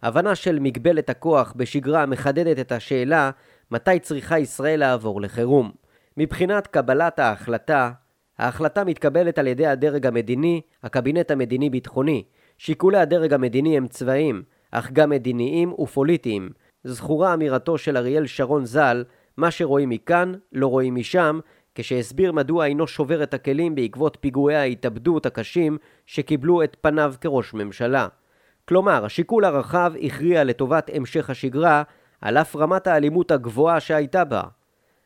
הבנה 0.02 0.34
של 0.34 0.58
מגבלת 0.58 1.10
הכוח 1.10 1.52
בשגרה 1.56 2.06
מחדדת 2.06 2.58
את 2.58 2.72
השאלה 2.72 3.30
מתי 3.70 3.98
צריכה 3.98 4.38
ישראל 4.38 4.80
לעבור 4.80 5.20
לחירום. 5.20 5.72
מבחינת 6.16 6.66
קבלת 6.66 7.18
ההחלטה, 7.18 7.90
ההחלטה 8.38 8.84
מתקבלת 8.84 9.38
על 9.38 9.46
ידי 9.46 9.66
הדרג 9.66 10.06
המדיני, 10.06 10.60
הקבינט 10.82 11.30
המדיני-ביטחוני. 11.30 12.24
שיקולי 12.58 12.98
הדרג 12.98 13.32
המדיני 13.32 13.76
הם 13.76 13.86
צבאיים, 13.86 14.42
אך 14.70 14.90
גם 14.92 15.10
מדיניים 15.10 15.72
ופוליטיים. 15.72 16.50
זכורה 16.84 17.34
אמירתו 17.34 17.78
של 17.78 17.96
אריאל 17.96 18.26
שרון 18.26 18.66
ז"ל, 18.66 19.04
מה 19.36 19.50
שרואים 19.50 19.88
מכאן, 19.88 20.32
לא 20.52 20.66
רואים 20.66 20.94
משם, 20.94 21.40
כשהסביר 21.74 22.32
מדוע 22.32 22.66
אינו 22.66 22.86
שובר 22.86 23.22
את 23.22 23.34
הכלים 23.34 23.74
בעקבות 23.74 24.16
פיגועי 24.20 24.56
ההתאבדות 24.56 25.26
הקשים 25.26 25.78
שקיבלו 26.06 26.62
את 26.62 26.76
פניו 26.80 27.14
כראש 27.20 27.54
ממשלה. 27.54 28.08
כלומר, 28.68 29.04
השיקול 29.04 29.44
הרחב 29.44 29.92
הכריע 30.02 30.44
לטובת 30.44 30.90
המשך 30.94 31.30
השגרה, 31.30 31.82
על 32.20 32.38
אף 32.38 32.56
רמת 32.56 32.86
האלימות 32.86 33.30
הגבוהה 33.30 33.80
שהייתה 33.80 34.24
בה. 34.24 34.42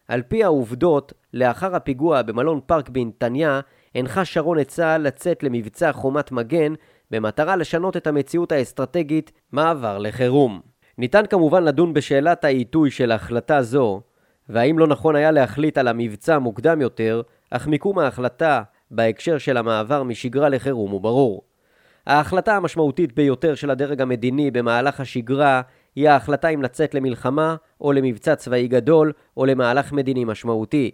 על 0.09 0.23
פי 0.23 0.45
העובדות, 0.45 1.13
לאחר 1.35 1.77
הפיגוע 1.77 2.23
במלון 2.23 2.61
פארק 2.67 2.89
בנתניה, 2.89 3.61
הנחה 3.95 4.25
שרון 4.25 4.59
את 4.61 4.69
צה"ל 4.69 5.03
לצאת 5.03 5.43
למבצע 5.43 5.93
חומת 5.93 6.33
מגן 6.33 6.75
במטרה 7.11 7.57
לשנות 7.57 7.97
את 7.97 8.07
המציאות 8.07 8.53
האסטרטגית 8.53 9.33
מעבר 9.53 9.99
לחירום. 9.99 10.61
ניתן 10.99 11.27
כמובן 11.27 11.65
לדון 11.65 11.95
בשאלת 11.95 12.45
העיתוי 12.45 12.91
של 12.91 13.13
החלטה 13.13 13.63
זו, 13.63 14.01
והאם 14.49 14.79
לא 14.79 14.87
נכון 14.87 15.17
היה 15.17 15.31
להחליט 15.31 15.79
על 15.79 15.89
המבצע 15.89 16.39
מוקדם 16.39 16.81
יותר, 16.81 17.23
אך 17.51 17.67
מיקום 17.67 17.99
ההחלטה 17.99 18.63
בהקשר 18.91 19.39
של 19.39 19.57
המעבר 19.57 20.03
משגרה 20.03 20.49
לחירום 20.49 20.91
הוא 20.91 21.01
ברור. 21.01 21.52
ההחלטה 22.07 22.57
המשמעותית 22.57 23.15
ביותר 23.15 23.55
של 23.55 23.71
הדרג 23.71 24.01
המדיני 24.01 24.51
במהלך 24.51 25.01
השגרה 25.01 25.63
היא 25.97 26.09
ההחלטה 26.09 26.49
אם 26.49 26.63
לצאת 26.63 26.95
למלחמה 26.95 27.57
או 27.81 27.93
למבצע 27.93 28.35
צבאי 28.35 28.69
גדול 28.69 29.13
או 29.37 29.47
למהלך 29.47 29.93
מדיני 29.93 30.25
משמעותי. 30.25 30.91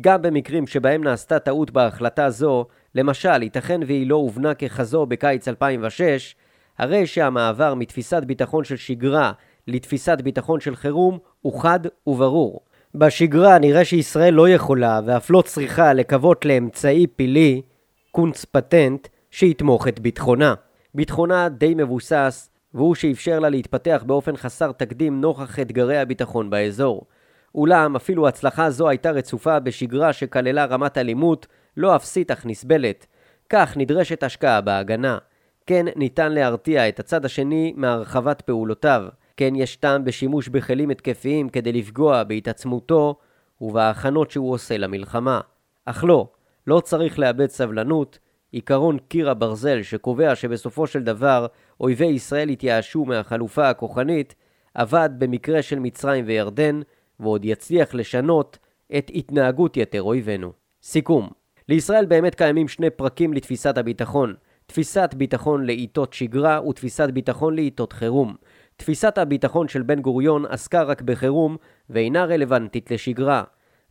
גם 0.00 0.22
במקרים 0.22 0.66
שבהם 0.66 1.04
נעשתה 1.04 1.38
טעות 1.38 1.70
בהחלטה 1.70 2.30
זו, 2.30 2.66
למשל, 2.94 3.42
ייתכן 3.42 3.80
והיא 3.86 4.06
לא 4.06 4.16
הובנה 4.16 4.54
ככזו 4.54 5.06
בקיץ 5.06 5.48
2006, 5.48 6.34
הרי 6.78 7.06
שהמעבר 7.06 7.74
מתפיסת 7.74 8.22
ביטחון 8.24 8.64
של 8.64 8.76
שגרה 8.76 9.32
לתפיסת 9.66 10.20
ביטחון 10.20 10.60
של 10.60 10.76
חירום 10.76 11.18
הוא 11.42 11.60
חד 11.60 11.80
וברור. 12.06 12.60
בשגרה 12.94 13.58
נראה 13.58 13.84
שישראל 13.84 14.34
לא 14.34 14.48
יכולה 14.48 15.00
ואף 15.06 15.30
לא 15.30 15.42
צריכה 15.42 15.92
לקוות 15.92 16.44
לאמצעי 16.44 17.06
פילי, 17.06 17.62
קונץ 18.10 18.44
פטנט, 18.44 19.08
שיתמוך 19.30 19.88
את 19.88 20.00
ביטחונה. 20.00 20.54
ביטחונה 20.94 21.48
די 21.48 21.74
מבוסס, 21.76 22.50
והוא 22.74 22.94
שאפשר 22.94 23.38
לה 23.38 23.48
להתפתח 23.48 24.02
באופן 24.06 24.36
חסר 24.36 24.72
תקדים 24.72 25.20
נוכח 25.20 25.58
אתגרי 25.58 25.98
הביטחון 25.98 26.50
באזור. 26.50 27.06
אולם 27.54 27.96
אפילו 27.96 28.28
הצלחה 28.28 28.70
זו 28.70 28.88
הייתה 28.88 29.10
רצופה 29.10 29.60
בשגרה 29.60 30.12
שכללה 30.12 30.64
רמת 30.64 30.98
אלימות 30.98 31.46
לא 31.76 31.96
אפסית 31.96 32.30
אך 32.30 32.46
נסבלת. 32.46 33.06
כך 33.48 33.76
נדרשת 33.76 34.22
השקעה 34.22 34.60
בהגנה. 34.60 35.18
כן 35.66 35.86
ניתן 35.96 36.32
להרתיע 36.32 36.88
את 36.88 37.00
הצד 37.00 37.24
השני 37.24 37.72
מהרחבת 37.76 38.40
פעולותיו. 38.40 39.04
כן 39.36 39.54
יש 39.56 39.76
טעם 39.76 40.04
בשימוש 40.04 40.48
בכלים 40.48 40.90
התקפיים 40.90 41.48
כדי 41.48 41.72
לפגוע 41.72 42.24
בהתעצמותו 42.24 43.18
ובהכנות 43.60 44.30
שהוא 44.30 44.52
עושה 44.52 44.76
למלחמה. 44.76 45.40
אך 45.84 46.04
לא, 46.04 46.28
לא 46.66 46.80
צריך 46.80 47.18
לאבד 47.18 47.46
סבלנות. 47.46 48.18
עיקרון 48.52 48.98
קיר 49.08 49.30
הברזל 49.30 49.82
שקובע 49.82 50.34
שבסופו 50.34 50.86
של 50.86 51.02
דבר 51.02 51.46
אויבי 51.80 52.06
ישראל 52.06 52.50
יתייאשו 52.50 53.04
מהחלופה 53.04 53.68
הכוחנית, 53.68 54.34
עבד 54.74 55.10
במקרה 55.18 55.62
של 55.62 55.78
מצרים 55.78 56.24
וירדן, 56.26 56.80
ועוד 57.20 57.44
יצליח 57.44 57.94
לשנות 57.94 58.58
את 58.98 59.10
התנהגות 59.14 59.76
יתר 59.76 60.02
אויבינו. 60.02 60.52
סיכום 60.82 61.28
לישראל 61.68 62.06
באמת 62.06 62.34
קיימים 62.34 62.68
שני 62.68 62.90
פרקים 62.90 63.32
לתפיסת 63.32 63.78
הביטחון. 63.78 64.34
תפיסת 64.66 65.14
ביטחון 65.16 65.66
לעיתות 65.66 66.12
שגרה 66.12 66.68
ותפיסת 66.68 67.08
ביטחון 67.10 67.54
לעיתות 67.54 67.92
חירום. 67.92 68.34
תפיסת 68.76 69.18
הביטחון 69.18 69.68
של 69.68 69.82
בן 69.82 70.00
גוריון 70.00 70.46
עסקה 70.46 70.82
רק 70.82 71.02
בחירום 71.02 71.56
ואינה 71.90 72.24
רלוונטית 72.24 72.90
לשגרה. 72.90 73.42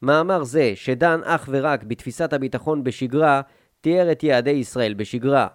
מאמר 0.02 0.44
זה, 0.44 0.72
שדן 0.76 1.20
אך 1.24 1.50
ורק 1.52 1.84
בתפיסת 1.84 2.34
הביטחון 2.34 2.84
בשגרה, 2.84 3.42
תיאר 3.82 4.12
את 4.12 4.24
יעדי 4.24 4.50
ישראל 4.50 4.94
בשגרה. 4.94 5.48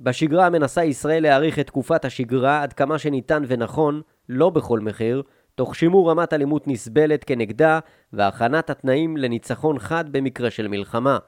בשגרה 0.00 0.50
מנסה 0.50 0.84
ישראל 0.84 1.22
להאריך 1.22 1.58
את 1.58 1.66
תקופת 1.66 2.04
השגרה 2.04 2.62
עד 2.62 2.72
כמה 2.72 2.98
שניתן 2.98 3.42
ונכון, 3.46 4.00
לא 4.28 4.50
בכל 4.50 4.80
מחיר, 4.80 5.22
תוך 5.54 5.76
שימור 5.76 6.10
רמת 6.10 6.32
אלימות 6.32 6.68
נסבלת 6.68 7.24
כנגדה 7.24 7.78
והכנת 8.12 8.70
התנאים 8.70 9.16
לניצחון 9.16 9.78
חד 9.78 10.04
במקרה 10.12 10.50
של 10.50 10.68
מלחמה. 10.68 11.18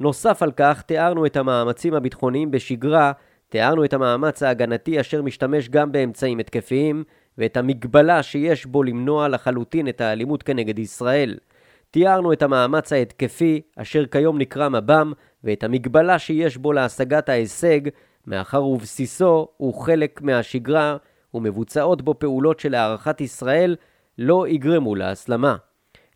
נוסף 0.00 0.42
על 0.42 0.52
כך, 0.52 0.82
תיארנו 0.82 1.26
את 1.26 1.36
המאמצים 1.36 1.94
הביטחוניים 1.94 2.50
בשגרה, 2.50 3.12
תיארנו 3.48 3.84
את 3.84 3.92
המאמץ 3.92 4.42
ההגנתי 4.42 5.00
אשר 5.00 5.22
משתמש 5.22 5.68
גם 5.68 5.92
באמצעים 5.92 6.38
התקפיים, 6.38 7.04
ואת 7.38 7.56
המגבלה 7.56 8.22
שיש 8.22 8.66
בו 8.66 8.82
למנוע 8.82 9.28
לחלוטין 9.28 9.88
את 9.88 10.00
האלימות 10.00 10.42
כנגד 10.42 10.78
ישראל. 10.78 11.38
תיארנו 11.90 12.32
את 12.32 12.42
המאמץ 12.42 12.92
ההתקפי, 12.92 13.60
אשר 13.76 14.06
כיום 14.06 14.38
נקרא 14.38 14.68
מב"ם, 14.68 15.12
ואת 15.44 15.64
המגבלה 15.64 16.18
שיש 16.18 16.56
בו 16.56 16.72
להשגת 16.72 17.28
ההישג, 17.28 17.80
מאחר 18.26 18.64
ובסיסו 18.64 19.48
הוא 19.56 19.74
חלק 19.74 20.22
מהשגרה 20.22 20.96
ומבוצעות 21.34 22.02
בו 22.02 22.14
פעולות 22.18 22.60
שלהערכת 22.60 23.20
ישראל 23.20 23.76
לא 24.18 24.48
יגרמו 24.48 24.94
להסלמה. 24.94 25.56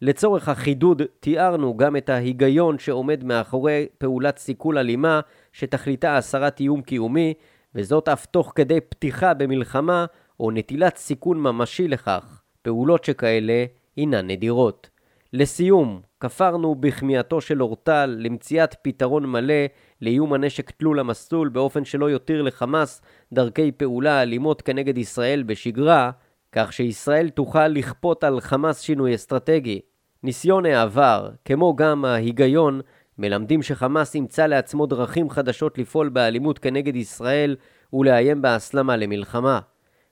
לצורך 0.03 0.49
החידוד 0.49 1.03
תיארנו 1.21 1.77
גם 1.77 1.97
את 1.97 2.09
ההיגיון 2.09 2.79
שעומד 2.79 3.25
מאחורי 3.25 3.87
פעולת 3.99 4.39
סיכול 4.39 4.79
אלימה 4.79 5.21
שתכליתה 5.53 6.17
הסרת 6.17 6.61
איום 6.61 6.83
קיומי, 6.83 7.35
וזאת 7.75 8.09
אף 8.09 8.27
תוך 8.27 8.53
כדי 8.55 8.81
פתיחה 8.81 9.35
במלחמה 9.35 10.07
או 10.41 10.51
נטילת 10.51 10.97
סיכון 10.97 11.39
ממשי 11.39 11.89
לכך. 11.89 12.43
פעולות 12.63 13.05
שכאלה 13.05 13.65
אינן 13.97 14.27
נדירות. 14.31 14.92
לסיום, 15.35 16.01
כפרנו 16.21 16.75
בכמיהתו 16.75 17.41
של 17.41 17.63
אורטל 17.63 18.17
למציאת 18.19 18.75
פתרון 18.83 19.27
מלא 19.27 19.55
לאיום 20.03 20.33
הנשק 20.33 20.71
תלול 20.71 21.01
המסלול 21.01 21.49
באופן 21.49 21.85
שלא 21.85 22.11
יותיר 22.11 22.43
לחמאס 22.43 23.03
דרכי 23.33 23.73
פעולה 23.73 24.23
אלימות 24.23 24.63
כנגד 24.63 24.99
ישראל 24.99 25.43
בשגרה, 25.43 26.11
כך 26.53 26.73
שישראל 26.73 27.29
תוכל 27.29 27.69
לכפות 27.69 28.25
על 28.25 28.41
חמאס 28.41 28.81
שינוי 28.81 29.15
אסטרטגי. 29.15 29.81
ניסיון 30.23 30.67
העבר, 30.67 31.31
כמו 31.45 31.77
גם 31.77 32.05
ההיגיון, 32.05 32.81
מלמדים 33.19 33.63
שחמאס 33.63 34.15
ימצא 34.15 34.47
לעצמו 34.47 34.87
דרכים 34.87 35.31
חדשות 35.31 35.79
לפעול 35.79 36.09
באלימות 36.09 36.59
כנגד 36.59 36.97
ישראל 36.97 37.57
ולאיים 37.93 38.43
בהסלמה 38.43 38.97
למלחמה. 38.97 39.61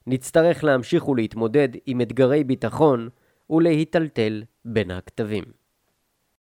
נצטרך 0.07 0.65
להמשיך 0.65 1.09
ולהתמודד 1.09 1.69
עם 1.87 2.01
אתגרי 2.01 2.45
ביטחון 2.45 3.09
ולהיטלטל 3.51 4.43
בין 4.65 4.91
הכתבים. 4.91 5.60